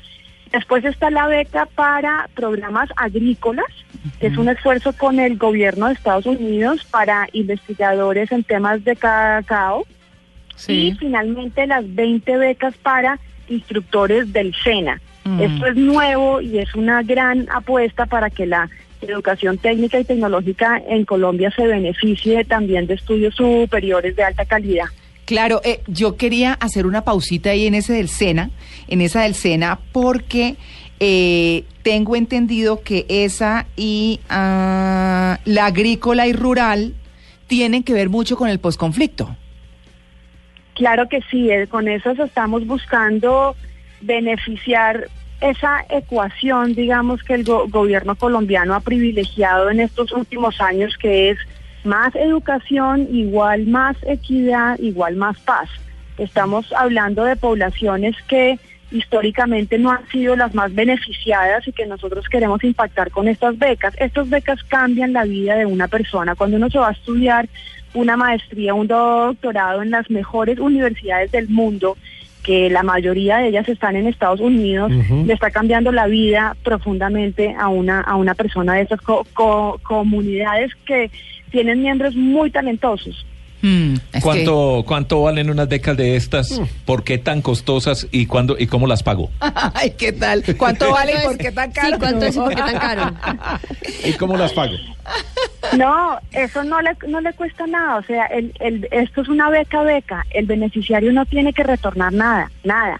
Después 0.53 0.85
está 0.85 1.09
la 1.09 1.25
beca 1.25 1.65
para 1.65 2.29
programas 2.35 2.87
agrícolas, 2.95 3.65
que 4.19 4.27
es 4.27 4.37
un 4.37 4.47
esfuerzo 4.49 4.93
con 4.93 5.19
el 5.19 5.35
gobierno 5.35 5.87
de 5.87 5.93
Estados 5.93 6.27
Unidos 6.27 6.85
para 6.91 7.27
investigadores 7.33 8.31
en 8.31 8.43
temas 8.43 8.83
de 8.83 8.95
cacao. 8.95 9.83
Y 10.67 10.93
finalmente 10.93 11.65
las 11.65 11.83
20 11.95 12.37
becas 12.37 12.77
para 12.77 13.19
instructores 13.49 14.31
del 14.31 14.53
SENA. 14.63 15.01
Mm. 15.23 15.41
Esto 15.41 15.65
es 15.65 15.75
nuevo 15.75 16.39
y 16.39 16.59
es 16.59 16.75
una 16.75 17.01
gran 17.01 17.49
apuesta 17.49 18.05
para 18.05 18.29
que 18.29 18.45
la 18.45 18.69
educación 19.01 19.57
técnica 19.57 19.99
y 19.99 20.03
tecnológica 20.03 20.81
en 20.87 21.03
Colombia 21.03 21.51
se 21.55 21.65
beneficie 21.65 22.45
también 22.45 22.85
de 22.85 22.93
estudios 22.93 23.33
superiores 23.33 24.15
de 24.15 24.23
alta 24.23 24.45
calidad. 24.45 24.85
Claro, 25.25 25.61
eh, 25.63 25.81
yo 25.87 26.17
quería 26.17 26.53
hacer 26.53 26.85
una 26.85 27.03
pausita 27.03 27.51
ahí 27.51 27.65
en 27.65 27.75
ese 27.75 27.93
del 27.93 28.09
SENA, 28.09 28.49
en 28.87 29.01
esa 29.01 29.21
del 29.21 29.35
SENA, 29.35 29.79
porque 29.91 30.57
eh, 30.99 31.63
tengo 31.81 32.15
entendido 32.15 32.81
que 32.81 33.05
esa 33.07 33.65
y 33.75 34.19
ah, 34.29 35.39
la 35.45 35.65
agrícola 35.65 36.27
y 36.27 36.33
rural 36.33 36.93
tienen 37.47 37.83
que 37.83 37.93
ver 37.93 38.09
mucho 38.09 38.35
con 38.35 38.49
el 38.49 38.59
posconflicto. 38.59 39.35
Claro 40.75 41.07
que 41.07 41.21
sí, 41.29 41.51
eh, 41.51 41.67
con 41.67 41.87
esas 41.87 42.17
estamos 42.19 42.65
buscando 42.65 43.55
beneficiar 44.01 45.07
esa 45.39 45.85
ecuación, 45.89 46.73
digamos, 46.73 47.21
que 47.23 47.33
el 47.35 47.43
gobierno 47.43 48.15
colombiano 48.15 48.73
ha 48.73 48.79
privilegiado 48.79 49.69
en 49.69 49.81
estos 49.81 50.11
últimos 50.13 50.59
años, 50.61 50.97
que 50.97 51.31
es 51.31 51.37
más 51.85 52.15
educación, 52.15 53.07
igual 53.11 53.67
más 53.67 53.97
equidad, 54.03 54.79
igual 54.79 55.15
más 55.15 55.39
paz. 55.39 55.69
Estamos 56.17 56.71
hablando 56.73 57.23
de 57.23 57.35
poblaciones 57.35 58.15
que 58.27 58.59
históricamente 58.91 59.79
no 59.79 59.91
han 59.91 60.07
sido 60.09 60.35
las 60.35 60.53
más 60.53 60.73
beneficiadas 60.73 61.67
y 61.67 61.71
que 61.73 61.87
nosotros 61.87 62.29
queremos 62.29 62.63
impactar 62.63 63.09
con 63.09 63.27
estas 63.27 63.57
becas. 63.57 63.95
Estas 63.99 64.29
becas 64.29 64.63
cambian 64.63 65.13
la 65.13 65.23
vida 65.23 65.55
de 65.55 65.65
una 65.65 65.87
persona. 65.87 66.35
Cuando 66.35 66.57
uno 66.57 66.69
se 66.69 66.77
va 66.77 66.89
a 66.89 66.93
estudiar 66.93 67.49
una 67.95 68.15
maestría, 68.17 68.73
un 68.73 68.87
doctorado 68.87 69.81
en 69.81 69.91
las 69.91 70.09
mejores 70.09 70.59
universidades 70.59 71.31
del 71.31 71.49
mundo, 71.49 71.97
que 72.43 72.69
la 72.69 72.83
mayoría 72.83 73.37
de 73.37 73.47
ellas 73.47 73.67
están 73.69 73.95
en 73.95 74.05
Estados 74.05 74.41
Unidos, 74.41 74.91
le 74.91 75.33
está 75.33 75.49
cambiando 75.49 75.91
la 75.91 76.07
vida 76.07 76.55
profundamente 76.63 77.55
a 77.57 77.69
una, 77.69 78.01
a 78.01 78.15
una 78.15 78.35
persona 78.35 78.73
de 78.73 78.81
esas 78.81 78.99
comunidades 79.01 80.71
que 80.85 81.09
tienen 81.53 81.83
miembros 81.83 82.15
muy 82.15 82.49
talentosos. 82.49 83.25
Mm, 83.61 83.95
¿Cuánto, 84.21 84.83
¿Cuánto 84.85 85.21
valen 85.21 85.49
unas 85.49 85.69
becas 85.69 85.95
de 85.95 86.17
estas? 86.17 86.59
Mm. 86.59 86.63
¿Por 86.83 87.05
qué 87.05 87.17
tan 87.17 87.41
costosas 87.41 88.07
y 88.11 88.25
cuándo 88.25 88.57
y 88.59 88.67
cómo 88.67 88.87
las 88.87 89.03
pago? 89.03 89.29
Ay, 89.73 89.91
¿qué 89.91 90.11
tal? 90.11 90.43
¿Cuánto 90.57 90.91
vale 90.91 91.13
y 91.13 91.25
por 91.25 91.37
qué 91.37 91.51
tan 91.51 91.71
caro? 91.71 91.97
¿cuánto 91.97 92.25
es 92.25 92.35
y 92.35 92.39
por 92.39 92.49
qué 92.49 92.61
tan 92.61 92.77
caro? 92.77 93.13
¿Y 94.03 94.13
cómo 94.13 94.35
las 94.35 94.51
pago? 94.51 94.73
No, 95.77 96.17
eso 96.33 96.63
no 96.65 96.81
le, 96.81 96.91
no 97.07 97.21
le 97.21 97.31
cuesta 97.33 97.65
nada. 97.67 97.97
O 97.97 98.03
sea, 98.03 98.25
el, 98.25 98.51
el, 98.59 98.87
esto 98.91 99.21
es 99.21 99.29
una 99.29 99.49
beca 99.49 99.83
beca. 99.83 100.25
El 100.31 100.45
beneficiario 100.45 101.13
no 101.13 101.25
tiene 101.25 101.53
que 101.53 101.63
retornar 101.63 102.11
nada, 102.11 102.51
nada. 102.65 102.99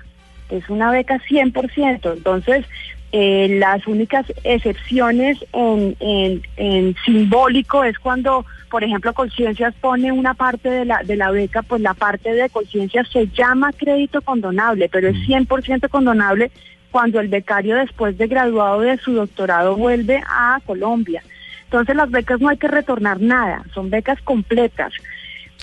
Es 0.50 0.70
una 0.70 0.92
beca 0.92 1.20
100%. 1.28 2.14
Entonces, 2.14 2.66
eh, 3.15 3.48
las 3.60 3.86
únicas 3.86 4.25
excepciones 4.43 5.38
en, 5.53 5.96
en, 6.00 6.41
en, 6.58 6.96
simbólico 7.05 7.84
es 7.84 8.00
cuando, 8.00 8.43
por 8.72 8.84
ejemplo, 8.84 9.13
Conciencias 9.13 9.75
pone 9.79 10.12
una 10.12 10.34
parte 10.34 10.67
de 10.67 10.84
la, 10.84 11.03
de 11.03 11.15
la 11.15 11.29
beca, 11.29 11.62
pues 11.62 11.79
la 11.79 11.93
parte 11.93 12.34
de 12.34 12.50
Conciencias 12.50 13.08
se 13.10 13.27
llama 13.27 13.72
crédito 13.72 14.24
condonable, 14.24 14.89
pero 14.89 15.10
es 15.10 15.15
100% 15.27 15.86
mm. 15.86 15.89
condonable 15.91 16.50
cuando 16.89 17.20
el 17.20 17.27
becario 17.27 17.75
después 17.75 18.17
de 18.17 18.25
graduado 18.25 18.82
de 18.82 18.98
su 18.98 19.13
doctorado 19.13 19.75
vuelve 19.75 20.24
a 20.27 20.60
Colombia. 20.65 21.22
Entonces 21.65 21.96
las 21.96 22.10
becas 22.10 22.41
no 22.41 22.50
hay 22.50 22.58
que 22.58 22.67
retornar 22.67 23.22
nada, 23.22 23.63
son 23.75 23.91
becas 23.91 24.20
completas. 24.24 24.91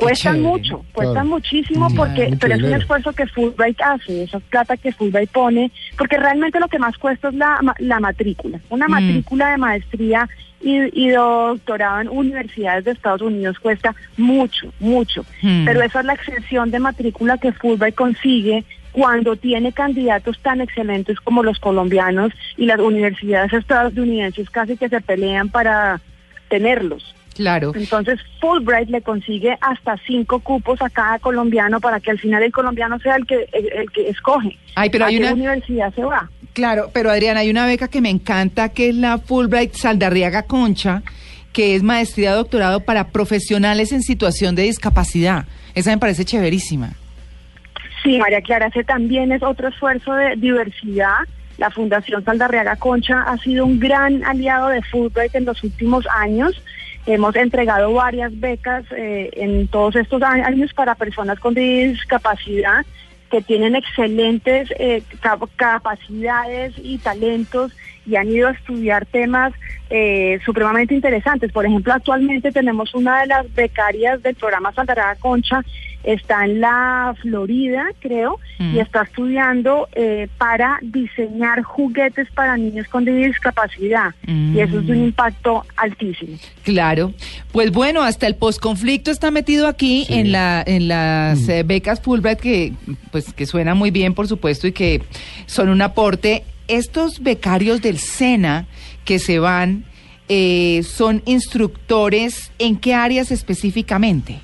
Cuestan 0.00 0.42
mucho, 0.42 0.84
cuestan 0.92 1.28
muchísimo, 1.28 1.88
porque 1.94 2.36
pero 2.40 2.54
es 2.54 2.62
un 2.62 2.74
esfuerzo 2.74 3.12
que 3.12 3.26
Fulbright 3.26 3.80
hace, 3.82 4.24
esa 4.24 4.40
plata 4.40 4.76
que 4.76 4.92
Fulbright 4.92 5.30
pone, 5.30 5.70
porque 5.96 6.16
realmente 6.16 6.58
lo 6.58 6.68
que 6.68 6.78
más 6.78 6.96
cuesta 6.98 7.28
es 7.28 7.34
la, 7.34 7.60
la 7.78 8.00
matrícula. 8.00 8.60
Una 8.70 8.88
mm. 8.88 8.90
matrícula 8.90 9.50
de 9.50 9.56
maestría 9.58 10.28
y, 10.62 11.08
doctorado 11.08 12.00
en 12.00 12.08
universidades 12.08 12.84
de 12.84 12.92
Estados 12.92 13.22
Unidos 13.22 13.58
cuesta 13.58 13.94
mucho, 14.16 14.72
mucho. 14.78 15.24
Mm. 15.42 15.64
Pero 15.64 15.82
esa 15.82 16.00
es 16.00 16.06
la 16.06 16.14
exención 16.14 16.70
de 16.70 16.78
matrícula 16.78 17.38
que 17.38 17.52
Fulbright 17.52 17.94
consigue 17.94 18.64
cuando 18.92 19.36
tiene 19.36 19.72
candidatos 19.72 20.38
tan 20.40 20.60
excelentes 20.60 21.20
como 21.20 21.42
los 21.42 21.58
colombianos 21.58 22.32
y 22.56 22.66
las 22.66 22.80
universidades 22.80 23.52
estadounidenses 23.52 24.50
casi 24.50 24.76
que 24.76 24.88
se 24.88 25.00
pelean 25.00 25.48
para 25.48 26.00
tenerlos. 26.48 27.14
Claro. 27.40 27.72
Entonces 27.74 28.20
Fulbright 28.38 28.90
le 28.90 29.00
consigue 29.00 29.56
hasta 29.62 29.96
cinco 30.06 30.40
cupos 30.40 30.82
a 30.82 30.90
cada 30.90 31.18
colombiano 31.20 31.80
para 31.80 31.98
que 31.98 32.10
al 32.10 32.18
final 32.18 32.42
el 32.42 32.52
colombiano 32.52 32.98
sea 32.98 33.16
el 33.16 33.24
que 33.24 33.48
el, 33.54 33.90
que 33.90 34.10
escoge. 34.10 34.58
Ay, 34.74 34.90
pero 34.90 35.06
hay 35.06 35.16
a 35.16 35.20
una 35.20 35.32
universidad 35.32 35.94
se 35.94 36.04
va. 36.04 36.28
Claro, 36.52 36.90
pero 36.92 37.10
Adriana, 37.10 37.40
hay 37.40 37.48
una 37.48 37.64
beca 37.64 37.88
que 37.88 38.02
me 38.02 38.10
encanta 38.10 38.68
que 38.68 38.90
es 38.90 38.94
la 38.94 39.16
Fulbright 39.16 39.72
Saldarriaga 39.72 40.42
Concha, 40.42 41.02
que 41.54 41.74
es 41.74 41.82
maestría 41.82 42.34
doctorado 42.34 42.80
para 42.80 43.08
profesionales 43.08 43.92
en 43.92 44.02
situación 44.02 44.54
de 44.54 44.64
discapacidad. 44.64 45.46
Esa 45.74 45.92
me 45.92 45.98
parece 45.98 46.26
chéverísima. 46.26 46.90
Sí, 48.02 48.18
María 48.18 48.42
Clara, 48.42 48.66
ese 48.66 48.84
también 48.84 49.32
es 49.32 49.42
otro 49.42 49.68
esfuerzo 49.68 50.12
de 50.12 50.36
diversidad. 50.36 51.20
La 51.60 51.70
Fundación 51.70 52.24
Saldarriaga 52.24 52.74
Concha 52.74 53.22
ha 53.22 53.38
sido 53.38 53.64
un 53.64 53.78
gran 53.78 54.24
aliado 54.24 54.68
de 54.68 54.82
Fulbright 54.82 55.34
en 55.36 55.44
los 55.44 55.62
últimos 55.62 56.04
años 56.16 56.60
Hemos 57.06 57.34
entregado 57.34 57.92
varias 57.94 58.38
becas 58.38 58.84
eh, 58.92 59.30
en 59.32 59.68
todos 59.68 59.96
estos 59.96 60.22
años 60.22 60.72
para 60.74 60.94
personas 60.94 61.40
con 61.40 61.54
discapacidad 61.54 62.84
que 63.30 63.40
tienen 63.40 63.74
excelentes 63.74 64.68
eh, 64.78 65.02
capacidades 65.56 66.74
y 66.76 66.98
talentos 66.98 67.72
y 68.04 68.16
han 68.16 68.28
ido 68.28 68.48
a 68.48 68.52
estudiar 68.52 69.06
temas 69.06 69.52
eh, 69.88 70.40
supremamente 70.44 70.94
interesantes. 70.94 71.52
Por 71.52 71.64
ejemplo, 71.64 71.92
actualmente 71.92 72.52
tenemos 72.52 72.92
una 72.94 73.20
de 73.20 73.28
las 73.28 73.54
becarias 73.54 74.22
del 74.22 74.34
programa 74.34 74.72
Saldaraga 74.72 75.14
Concha 75.16 75.64
está 76.04 76.44
en 76.44 76.60
la 76.60 77.14
Florida, 77.20 77.84
creo, 78.00 78.38
y 78.58 78.62
mm. 78.62 78.80
está 78.80 79.02
estudiando 79.02 79.88
eh, 79.92 80.28
para 80.38 80.78
diseñar 80.82 81.62
juguetes 81.62 82.28
para 82.32 82.56
niños 82.56 82.88
con 82.88 83.04
discapacidad. 83.04 84.14
Y 84.26 84.60
eso 84.60 84.80
es 84.80 84.88
un 84.88 85.00
mm. 85.00 85.04
impacto 85.04 85.64
altísimo. 85.76 86.36
Claro. 86.62 87.12
Pues 87.52 87.70
bueno, 87.72 88.02
hasta 88.02 88.26
el 88.26 88.36
posconflicto 88.36 89.10
está 89.10 89.30
metido 89.30 89.66
aquí 89.66 90.06
en 90.08 90.32
la 90.32 90.62
en 90.66 90.88
las 90.88 91.40
mm. 91.40 91.50
eh, 91.50 91.62
becas 91.64 92.00
Fulbright 92.00 92.40
que 92.40 92.72
pues 93.10 93.32
que 93.32 93.46
suena 93.46 93.74
muy 93.74 93.90
bien, 93.90 94.14
por 94.14 94.28
supuesto, 94.28 94.66
y 94.66 94.72
que 94.72 95.02
son 95.46 95.68
un 95.68 95.82
aporte 95.82 96.44
estos 96.68 97.20
becarios 97.20 97.82
del 97.82 97.98
SENA 97.98 98.66
que 99.04 99.18
se 99.18 99.38
van 99.38 99.84
eh, 100.32 100.84
son 100.84 101.22
instructores 101.26 102.52
en 102.60 102.76
qué 102.76 102.94
áreas 102.94 103.32
específicamente? 103.32 104.38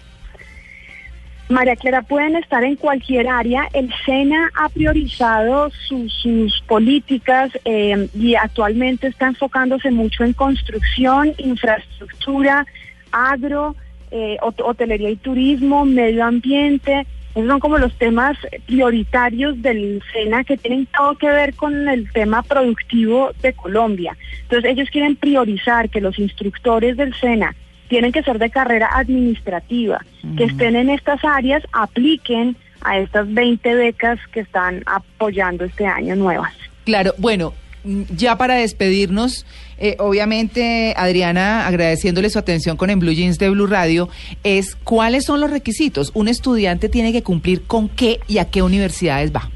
María 1.49 1.76
Clara, 1.76 2.03
pueden 2.03 2.35
estar 2.37 2.65
en 2.65 2.75
cualquier 2.75 3.29
área. 3.29 3.69
El 3.73 3.93
SENA 4.05 4.50
ha 4.57 4.69
priorizado 4.69 5.71
sus 5.88 6.62
políticas 6.67 7.50
eh, 7.65 8.09
y 8.15 8.35
actualmente 8.35 9.07
está 9.07 9.29
enfocándose 9.29 9.91
mucho 9.93 10.25
en 10.25 10.33
construcción, 10.33 11.33
infraestructura, 11.38 12.67
agro, 13.12 13.76
eh, 14.11 14.37
hotelería 14.41 15.11
y 15.11 15.17
turismo, 15.17 15.85
medio 15.85 16.25
ambiente. 16.25 17.07
Esos 17.37 17.49
son 17.49 17.61
como 17.61 17.79
los 17.79 17.97
temas 17.97 18.37
prioritarios 18.67 19.61
del 19.62 20.03
SENA 20.12 20.43
que 20.43 20.57
tienen 20.57 20.87
todo 20.87 21.17
que 21.17 21.29
ver 21.29 21.55
con 21.55 21.88
el 21.88 22.11
tema 22.11 22.43
productivo 22.43 23.31
de 23.41 23.53
Colombia. 23.53 24.17
Entonces 24.43 24.73
ellos 24.73 24.91
quieren 24.91 25.15
priorizar 25.15 25.91
que 25.91 26.00
los 26.00 26.19
instructores 26.19 26.97
del 26.97 27.15
SENA 27.15 27.55
tienen 27.88 28.12
que 28.12 28.23
ser 28.23 28.38
de 28.38 28.50
carrera 28.50 28.88
administrativa, 28.93 30.05
que 30.37 30.45
estén 30.45 30.76
en 30.76 30.90
estas 30.90 31.25
áreas, 31.25 31.62
apliquen 31.73 32.57
a 32.83 32.99
estas 32.99 33.33
20 33.33 33.75
becas 33.75 34.19
que 34.33 34.40
están 34.40 34.83
apoyando 34.87 35.64
este 35.64 35.87
año 35.87 36.16
nuevas. 36.16 36.52
Claro, 36.85 37.14
bueno, 37.19 37.52
mm, 37.85 38.02
ya 38.16 38.37
para 38.38 38.55
despedirnos, 38.57 39.47
eh, 39.78 39.97
obviamente, 39.99 40.95
Adriana, 40.97 41.66
agradeciéndole 41.66 42.31
su 42.31 42.38
atención 42.38 42.76
con 42.76 42.90
En 42.90 42.99
Blue 42.99 43.12
Jeans 43.12 43.38
de 43.38 43.50
Blue 43.50 43.66
Radio, 43.66 44.09
es 44.45 44.76
cuáles 44.76 45.25
son 45.25 45.40
los 45.40 45.50
requisitos. 45.50 46.12
Un 46.14 46.28
estudiante 46.28 46.88
tiene 46.88 47.12
que 47.12 47.23
cumplir 47.23 47.62
con 47.62 47.88
qué 47.88 48.21
y 48.28 48.38
a 48.38 48.47
qué 48.47 48.62
universidades 48.62 49.35
va. 49.35 49.50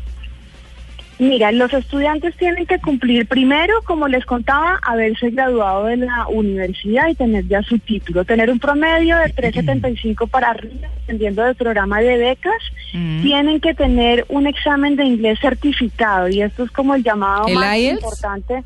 Mira, 1.21 1.53
los 1.53 1.71
estudiantes 1.75 2.35
tienen 2.39 2.65
que 2.65 2.81
cumplir 2.81 3.27
primero, 3.27 3.83
como 3.85 4.09
les 4.09 4.25
contaba, 4.25 4.81
haberse 4.83 5.29
graduado 5.29 5.85
de 5.85 5.99
la 5.99 6.27
universidad 6.29 7.09
y 7.09 7.15
tener 7.15 7.47
ya 7.47 7.63
su 7.63 7.79
título, 7.79 8.25
tener 8.25 8.51
un 8.51 8.59
promedio 8.59 9.19
de 9.19 9.27
3.75 9.27 10.27
para 10.31 10.53
arriba, 10.53 10.89
dependiendo 11.01 11.45
del 11.45 11.55
programa 11.57 12.01
de 12.01 12.17
becas. 12.17 12.63
Mm. 12.95 13.23
Tienen 13.23 13.61
que 13.61 13.75
tener 13.75 14.25
un 14.31 14.47
examen 14.47 14.97
de 14.97 15.05
inglés 15.05 15.39
certificado 15.43 16.31
y 16.31 16.41
esto 16.41 16.65
es 16.65 16.71
como 16.71 16.95
el 16.95 17.03
llamado 17.03 17.47
más 17.51 17.77
importante. 17.77 18.65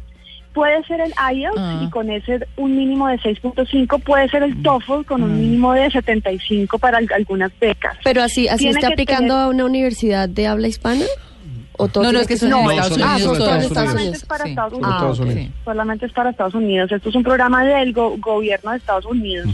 Puede 0.53 0.85
ser 0.85 1.01
el 1.01 1.13
IELTS 1.35 1.59
ah. 1.59 1.83
y 1.85 1.91
con 1.91 2.09
ese 2.09 2.47
un 2.57 2.77
mínimo 2.77 3.09
de 3.09 3.19
6.5, 3.19 4.01
puede 4.01 4.29
ser 4.29 4.45
el 4.45 4.55
mm. 4.55 4.63
TOEFL 4.63 5.05
con 5.09 5.25
un 5.25 5.33
mm. 5.35 5.41
mínimo 5.41 5.73
de 5.73 5.91
75 5.91 6.79
para 6.79 6.99
algunas 6.99 7.51
becas. 7.59 7.97
Pero 8.05 8.23
así, 8.23 8.47
así 8.47 8.69
está 8.69 8.87
aplicando 8.87 9.35
a 9.35 9.49
una 9.49 9.65
universidad 9.65 10.29
de 10.29 10.47
habla 10.47 10.69
hispana 10.69 11.05
no, 11.79 12.13
no, 12.13 12.21
es 12.21 12.27
que 12.27 12.37
son 12.37 12.51
no, 12.51 12.71
Estados 12.71 12.93
Unidos. 12.93 13.39
solamente 13.69 14.17
es 14.17 14.25
para 14.25 14.45
Estados 14.45 14.73
Unidos. 15.19 15.51
Solamente 15.65 16.07
es 16.07 16.13
para 16.13 16.31
Estados 16.31 16.55
Unidos. 16.55 16.93
Esto 16.93 17.09
es 17.09 17.15
un 17.15 17.23
programa 17.23 17.65
del 17.65 17.93
gobierno 17.93 18.71
de 18.71 18.77
Estados 18.77 19.07
Unidos. 19.07 19.49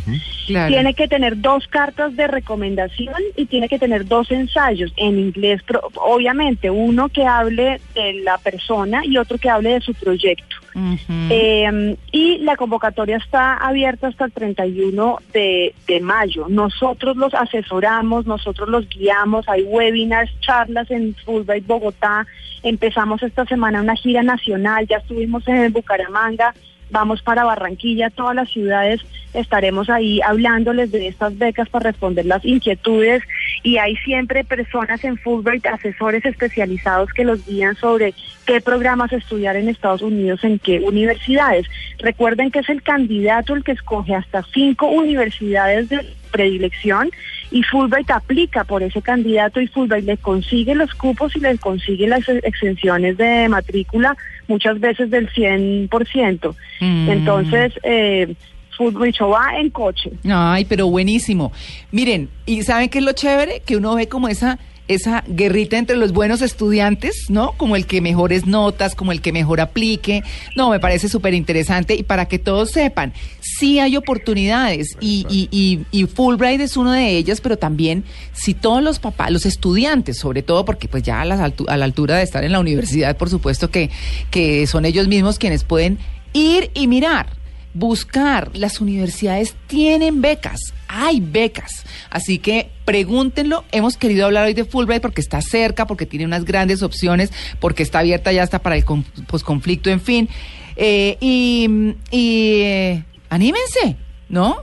Tiene 0.47 0.95
que 0.95 1.09
tener 1.09 1.41
dos 1.41 1.67
cartas 1.69 2.15
de 2.17 2.27
recomendación 2.27 3.15
y 3.37 3.47
tiene 3.47 3.69
que 3.69 3.79
tener 3.79 4.07
dos 4.07 4.31
ensayos 4.31 4.93
en 4.97 5.19
inglés, 5.19 5.63
obviamente, 5.95 6.71
uno 6.71 7.09
que 7.09 7.25
hable 7.27 7.81
de 7.95 8.15
la 8.25 8.39
persona 8.39 9.05
y 9.05 9.17
otro 9.17 9.39
que 9.39 9.49
hable 9.49 9.71
de 9.71 9.81
su 9.81 9.95
proyecto. 9.95 10.57
Em, 10.75 11.97
y 12.13 12.39
la 12.39 12.57
convocatoria 12.57 13.17
está 13.17 13.57
abierta 13.57 14.09
hasta 14.09 14.27
el 14.27 14.33
31 14.33 15.19
de, 15.33 15.75
de 15.87 16.01
mayo. 16.01 16.47
Nosotros 16.49 17.17
los 17.17 17.35
asesoramos, 17.35 18.27
nosotros 18.27 18.69
los 18.69 18.89
guiamos, 18.89 19.49
hay 19.49 19.63
webinars, 19.63 20.31
charlas 20.41 20.91
en 20.91 21.15
Fulbright 21.25 21.67
Bogotá. 21.67 22.27
Empezamos 22.63 23.23
esta 23.23 23.45
semana 23.47 23.81
una 23.81 23.97
gira 23.97 24.23
nacional, 24.23 24.87
ya 24.87 24.99
estuvimos 24.99 25.47
en 25.49 25.73
Bucaramanga, 25.73 26.55
vamos 26.91 27.23
para 27.23 27.45
Barranquilla, 27.45 28.11
todas 28.11 28.35
las 28.35 28.51
ciudades 28.51 29.01
estaremos 29.33 29.89
ahí 29.89 30.21
hablándoles 30.23 30.91
de 30.91 31.07
estas 31.07 31.37
becas 31.39 31.69
para 31.69 31.91
responder 31.91 32.27
las 32.27 32.45
inquietudes 32.45 33.23
y 33.63 33.79
hay 33.79 33.97
siempre 33.97 34.45
personas 34.45 35.05
en 35.05 35.17
Fulbright, 35.19 35.67
asesores 35.67 36.25
especializados 36.25 37.13
que 37.13 37.25
los 37.25 37.47
guían 37.47 37.77
sobre 37.77 38.15
qué 38.47 38.61
programas 38.61 39.13
estudiar 39.13 39.57
en 39.57 39.69
Estados 39.69 40.03
Unidos, 40.03 40.43
en 40.43 40.59
qué 40.59 40.81
universidades. 40.81 41.67
Recuerden 41.99 42.51
que 42.51 42.61
es 42.61 42.69
el 42.69 42.83
candidato 42.83 43.55
el 43.55 43.63
que 43.63 43.73
escoge 43.73 44.15
hasta 44.15 44.43
cinco 44.53 44.87
universidades 44.87 45.89
de 45.89 46.20
predilección 46.31 47.11
y 47.51 47.63
Fulbright 47.63 48.11
aplica 48.11 48.65
por 48.65 48.83
ese 48.83 49.03
candidato 49.03 49.61
y 49.61 49.67
Fulbright 49.67 50.05
le 50.05 50.17
consigue 50.17 50.75
los 50.75 50.95
cupos 50.95 51.35
y 51.37 51.41
le 51.41 51.59
consigue 51.59 52.07
las 52.07 52.29
exenciones 52.29 53.17
de 53.17 53.49
matrícula 53.49 54.17
muchas 54.49 54.81
veces 54.81 55.11
del 55.11 55.29
100%. 55.31 56.55
Mm. 56.81 57.09
Entonces, 57.09 57.73
eh, 57.83 58.35
Fulbright 58.77 59.17
va 59.21 59.59
en 59.59 59.71
coche. 59.71 60.11
Ay, 60.29 60.65
pero 60.65 60.87
buenísimo. 60.87 61.53
Miren, 61.91 62.31
¿y 62.47 62.63
saben 62.63 62.89
qué 62.89 62.99
es 62.99 63.05
lo 63.05 63.13
chévere? 63.13 63.61
Que 63.67 63.77
uno 63.77 63.95
ve 63.95 64.09
como 64.09 64.29
esa 64.29 64.59
esa 64.91 65.23
guerrita 65.29 65.79
entre 65.79 65.97
los 65.97 66.13
buenos 66.13 66.43
estudiantes, 66.43 67.27
¿no? 67.29 67.53
Como 67.53 67.77
el 67.77 67.87
que 67.87 68.01
mejores 68.01 68.47
notas, 68.47 68.97
como 68.97 69.13
el 69.13 69.21
que 69.21 69.33
mejor 69.33 69.61
aplique. 69.61 70.25
No, 70.57 70.69
me 70.69 70.81
parece 70.81 71.09
súper 71.09 71.33
interesante 71.33 71.95
y 71.95 72.03
para 72.03 72.27
que 72.27 72.41
todos 72.41 72.73
sepan, 72.73 73.13
sí 73.41 73.79
hay 73.79 73.97
oportunidades 73.97 74.97
y, 75.01 75.27
y, 75.31 75.87
y, 75.93 76.07
Fulbright 76.07 76.61
es 76.61 76.77
uno 76.77 76.91
de 76.91 77.17
ellas, 77.17 77.41
pero 77.41 77.57
también 77.57 78.03
si 78.33 78.53
todos 78.53 78.83
los 78.83 78.99
papás, 78.99 79.31
los 79.31 79.47
estudiantes, 79.47 80.19
sobre 80.19 80.43
todo 80.43 80.65
porque 80.65 80.89
pues 80.89 81.05
ya 81.05 81.21
a 81.21 81.23
a 81.23 81.77
la 81.77 81.85
altura 81.85 82.17
de 82.17 82.25
estar 82.25 82.43
en 82.43 82.51
la 82.51 82.59
universidad, 82.59 83.17
por 83.17 83.31
supuesto 83.31 83.71
que, 83.71 83.91
que 84.33 84.67
son 84.67 84.85
ellos 84.85 85.07
mismos 85.07 85.39
quienes 85.39 85.63
pueden 85.63 85.99
ir 86.33 86.71
y 86.75 86.89
mirar 86.89 87.40
buscar. 87.75 88.51
Las 88.55 88.81
universidades 88.81 89.55
tienen 89.67 90.21
becas, 90.21 90.59
hay 90.89 91.21
becas. 91.21 91.85
Así 92.11 92.39
que 92.39 92.71
pregúntenlo. 92.85 93.65
Hemos 93.73 93.97
querido 93.97 94.27
hablar 94.27 94.47
hoy 94.47 94.55
de 94.55 94.65
Fulbright 94.65 95.03
porque 95.03 95.21
está 95.21 95.41
cerca, 95.41 95.87
porque 95.87 96.07
tiene 96.07 96.25
unas 96.25 96.45
grandes 96.45 96.83
opciones, 96.83 97.31
porque 97.61 97.83
está 97.83 98.01
abierta 98.01 98.33
ya 98.33 98.43
hasta 98.43 98.61
para 98.61 98.77
el 98.77 98.85
posconflicto, 99.27 99.91
en 99.91 100.01
fin. 100.01 100.29
Eh, 100.77 101.17
y, 101.21 101.95
eh, 102.11 103.05
anímense, 103.29 103.97
¿no? 104.29 104.63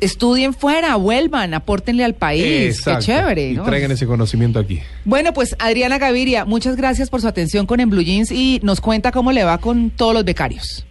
Estudien 0.00 0.54
fuera, 0.54 0.94
vuelvan, 0.94 1.54
apórtenle 1.54 2.04
al 2.04 2.14
país. 2.14 2.82
Qué 2.84 2.98
chévere. 2.98 3.50
Y 3.50 3.56
traigan 3.56 3.90
ese 3.90 4.06
conocimiento 4.06 4.60
aquí. 4.60 4.80
Bueno, 5.04 5.32
pues 5.32 5.56
Adriana 5.58 5.98
Gaviria, 5.98 6.44
muchas 6.44 6.76
gracias 6.76 7.10
por 7.10 7.20
su 7.20 7.26
atención 7.26 7.66
con 7.66 7.80
En 7.80 7.90
Blue 7.90 8.02
Jeans 8.02 8.30
y 8.30 8.60
nos 8.62 8.80
cuenta 8.80 9.10
cómo 9.10 9.32
le 9.32 9.42
va 9.42 9.58
con 9.58 9.90
todos 9.90 10.14
los 10.14 10.24
becarios. 10.24 10.86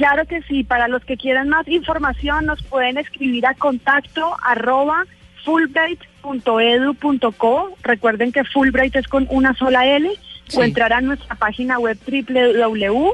Claro 0.00 0.24
que 0.24 0.40
sí, 0.48 0.64
para 0.64 0.88
los 0.88 1.04
que 1.04 1.18
quieran 1.18 1.50
más 1.50 1.68
información 1.68 2.46
nos 2.46 2.62
pueden 2.62 2.96
escribir 2.96 3.44
a 3.44 3.52
contacto 3.52 4.34
arroba 4.42 5.04
fulbright.edu.co. 5.44 7.76
Recuerden 7.82 8.32
que 8.32 8.42
Fulbright 8.44 8.96
es 8.96 9.06
con 9.06 9.26
una 9.28 9.54
sola 9.56 9.86
L. 9.86 10.10
O 10.56 10.62
entrar 10.62 10.94
a 10.94 11.02
nuestra 11.02 11.34
página 11.34 11.78
web 11.78 11.98
www 12.06 13.10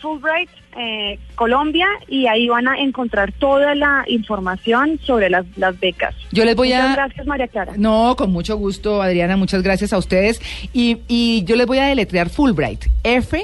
Fulbright 0.00 0.48
eh, 0.74 1.18
Colombia 1.34 1.86
y 2.08 2.28
ahí 2.28 2.48
van 2.48 2.66
a 2.66 2.78
encontrar 2.78 3.30
toda 3.32 3.74
la 3.74 4.06
información 4.08 4.98
sobre 5.04 5.28
las, 5.28 5.44
las 5.58 5.78
becas. 5.78 6.14
Yo 6.30 6.46
les 6.46 6.56
voy 6.56 6.68
muchas 6.68 6.96
gracias, 6.96 7.26
María 7.26 7.48
Clara. 7.48 7.74
No, 7.76 8.16
con 8.16 8.32
mucho 8.32 8.56
gusto, 8.56 9.02
Adriana, 9.02 9.36
muchas 9.36 9.62
gracias 9.62 9.92
a 9.92 9.98
ustedes. 9.98 10.40
Y, 10.72 11.00
y 11.08 11.44
yo 11.44 11.56
les 11.56 11.66
voy 11.66 11.76
a 11.76 11.84
deletrear 11.84 12.30
Fulbright. 12.30 12.86
F, 13.04 13.38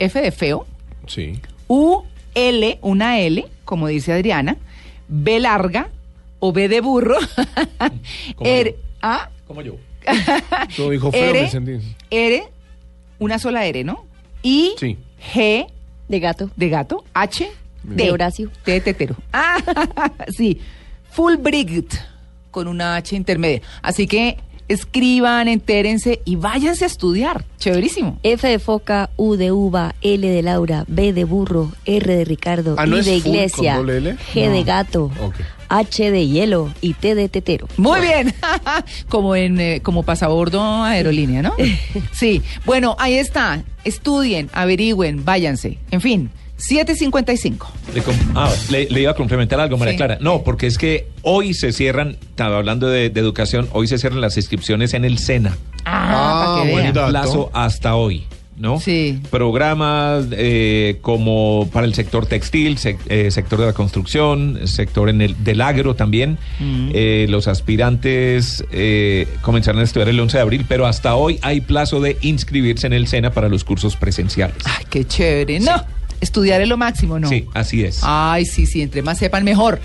F 0.00 0.20
de 0.20 0.32
feo, 0.32 0.66
Sí. 1.10 1.40
U, 1.66 2.04
L, 2.34 2.78
una 2.82 3.18
L, 3.18 3.44
como 3.64 3.88
dice 3.88 4.12
Adriana, 4.12 4.56
B 5.08 5.40
larga 5.40 5.88
o 6.38 6.52
B 6.52 6.68
de 6.68 6.80
burro. 6.80 7.18
R, 8.40 8.76
A. 9.02 9.28
Como 9.48 9.62
yo. 9.62 9.74
Todo 10.76 10.90
dijo 10.90 11.10
feo, 11.10 11.34
R, 11.34 11.80
R, 12.10 12.44
una 13.18 13.40
sola 13.40 13.66
R, 13.66 13.82
¿no? 13.82 14.06
I, 14.44 14.74
sí. 14.78 14.96
G. 15.34 15.66
De 16.08 16.20
gato. 16.20 16.48
De 16.54 16.68
gato. 16.68 17.04
H. 17.12 17.50
De 17.82 18.12
Horacio. 18.12 18.50
T 18.64 18.72
de 18.72 18.80
tetero. 18.80 19.16
Ah, 19.32 19.58
sí. 20.28 20.60
Fulbright, 21.10 21.92
con 22.52 22.68
una 22.68 22.94
H 22.96 23.16
intermedia. 23.16 23.62
Así 23.82 24.06
que 24.06 24.38
escriban, 24.70 25.48
entérense 25.48 26.22
y 26.24 26.36
váyanse 26.36 26.84
a 26.84 26.86
estudiar. 26.86 27.44
Chéverísimo. 27.58 28.18
F 28.22 28.46
de 28.46 28.58
foca, 28.60 29.10
U 29.16 29.34
de 29.34 29.50
uva, 29.50 29.96
L 30.00 30.28
de 30.28 30.42
Laura, 30.42 30.84
B 30.86 31.12
de 31.12 31.24
burro, 31.24 31.72
R 31.84 32.16
de 32.16 32.24
Ricardo, 32.24 32.76
ah, 32.78 32.86
I 32.86 33.02
de 33.02 33.16
iglesia, 33.16 33.80
G 33.80 34.48
de 34.48 34.64
gato. 34.64 35.10
H 35.68 36.10
de 36.10 36.26
hielo 36.26 36.68
y 36.80 36.94
T 36.94 37.14
de 37.14 37.28
tetero. 37.28 37.68
Muy 37.76 38.00
bien, 38.00 38.34
como 39.08 39.36
en 39.36 39.60
eh, 39.60 39.80
como 39.82 40.02
pasabordo 40.02 40.62
aerolínea, 40.82 41.42
¿no? 41.42 41.54
sí, 42.12 42.42
bueno, 42.64 42.96
ahí 42.98 43.14
está. 43.14 43.62
Estudien, 43.84 44.50
averigüen, 44.52 45.24
váyanse. 45.24 45.78
En 45.90 46.00
fin, 46.00 46.30
7.55. 46.60 47.66
Le, 47.94 48.02
ah, 48.34 48.52
le, 48.70 49.00
iba 49.00 49.12
a 49.12 49.14
complementar 49.14 49.60
algo, 49.60 49.76
María 49.78 49.96
Clara. 49.96 50.18
No, 50.20 50.42
porque 50.42 50.66
es 50.66 50.78
que 50.78 51.08
hoy 51.22 51.54
se 51.54 51.72
cierran, 51.72 52.16
estaba 52.20 52.58
hablando 52.58 52.88
de, 52.88 53.06
educación, 53.06 53.68
hoy 53.72 53.86
se 53.86 53.98
cierran 53.98 54.20
las 54.20 54.36
inscripciones 54.36 54.94
en 54.94 55.04
el 55.04 55.18
SENA. 55.18 55.56
Ah, 55.84 56.62
ah 56.64 57.08
plazo 57.08 57.50
hasta 57.52 57.94
hoy. 57.96 58.26
¿no? 58.60 58.78
Sí. 58.78 59.18
Programas 59.30 60.26
eh, 60.32 60.98
como 61.00 61.68
para 61.72 61.86
el 61.86 61.94
sector 61.94 62.26
textil, 62.26 62.76
sec- 62.76 62.98
eh, 63.08 63.30
sector 63.30 63.58
de 63.58 63.66
la 63.66 63.72
construcción, 63.72 64.60
sector 64.68 65.08
en 65.08 65.22
el, 65.22 65.42
del 65.42 65.62
agro 65.62 65.94
también. 65.96 66.36
Mm. 66.58 66.90
Eh, 66.92 67.26
los 67.30 67.48
aspirantes 67.48 68.62
eh, 68.70 69.26
comenzaron 69.40 69.80
a 69.80 69.84
estudiar 69.84 70.10
el 70.10 70.20
11 70.20 70.36
de 70.36 70.42
abril, 70.42 70.66
pero 70.68 70.86
hasta 70.86 71.14
hoy 71.14 71.38
hay 71.40 71.62
plazo 71.62 72.00
de 72.00 72.18
inscribirse 72.20 72.86
en 72.86 72.92
el 72.92 73.06
SENA 73.06 73.32
para 73.32 73.48
los 73.48 73.64
cursos 73.64 73.96
presenciales. 73.96 74.56
Ay, 74.64 74.84
qué 74.90 75.06
chévere. 75.06 75.58
No, 75.60 75.82
estudiar 76.20 76.60
es 76.60 76.68
lo 76.68 76.76
máximo, 76.76 77.18
¿no? 77.18 77.28
Sí, 77.28 77.46
así 77.54 77.84
es. 77.84 78.00
Ay, 78.02 78.44
sí, 78.44 78.66
sí, 78.66 78.82
entre 78.82 79.02
más 79.02 79.18
sepan 79.18 79.44
mejor. 79.44 79.80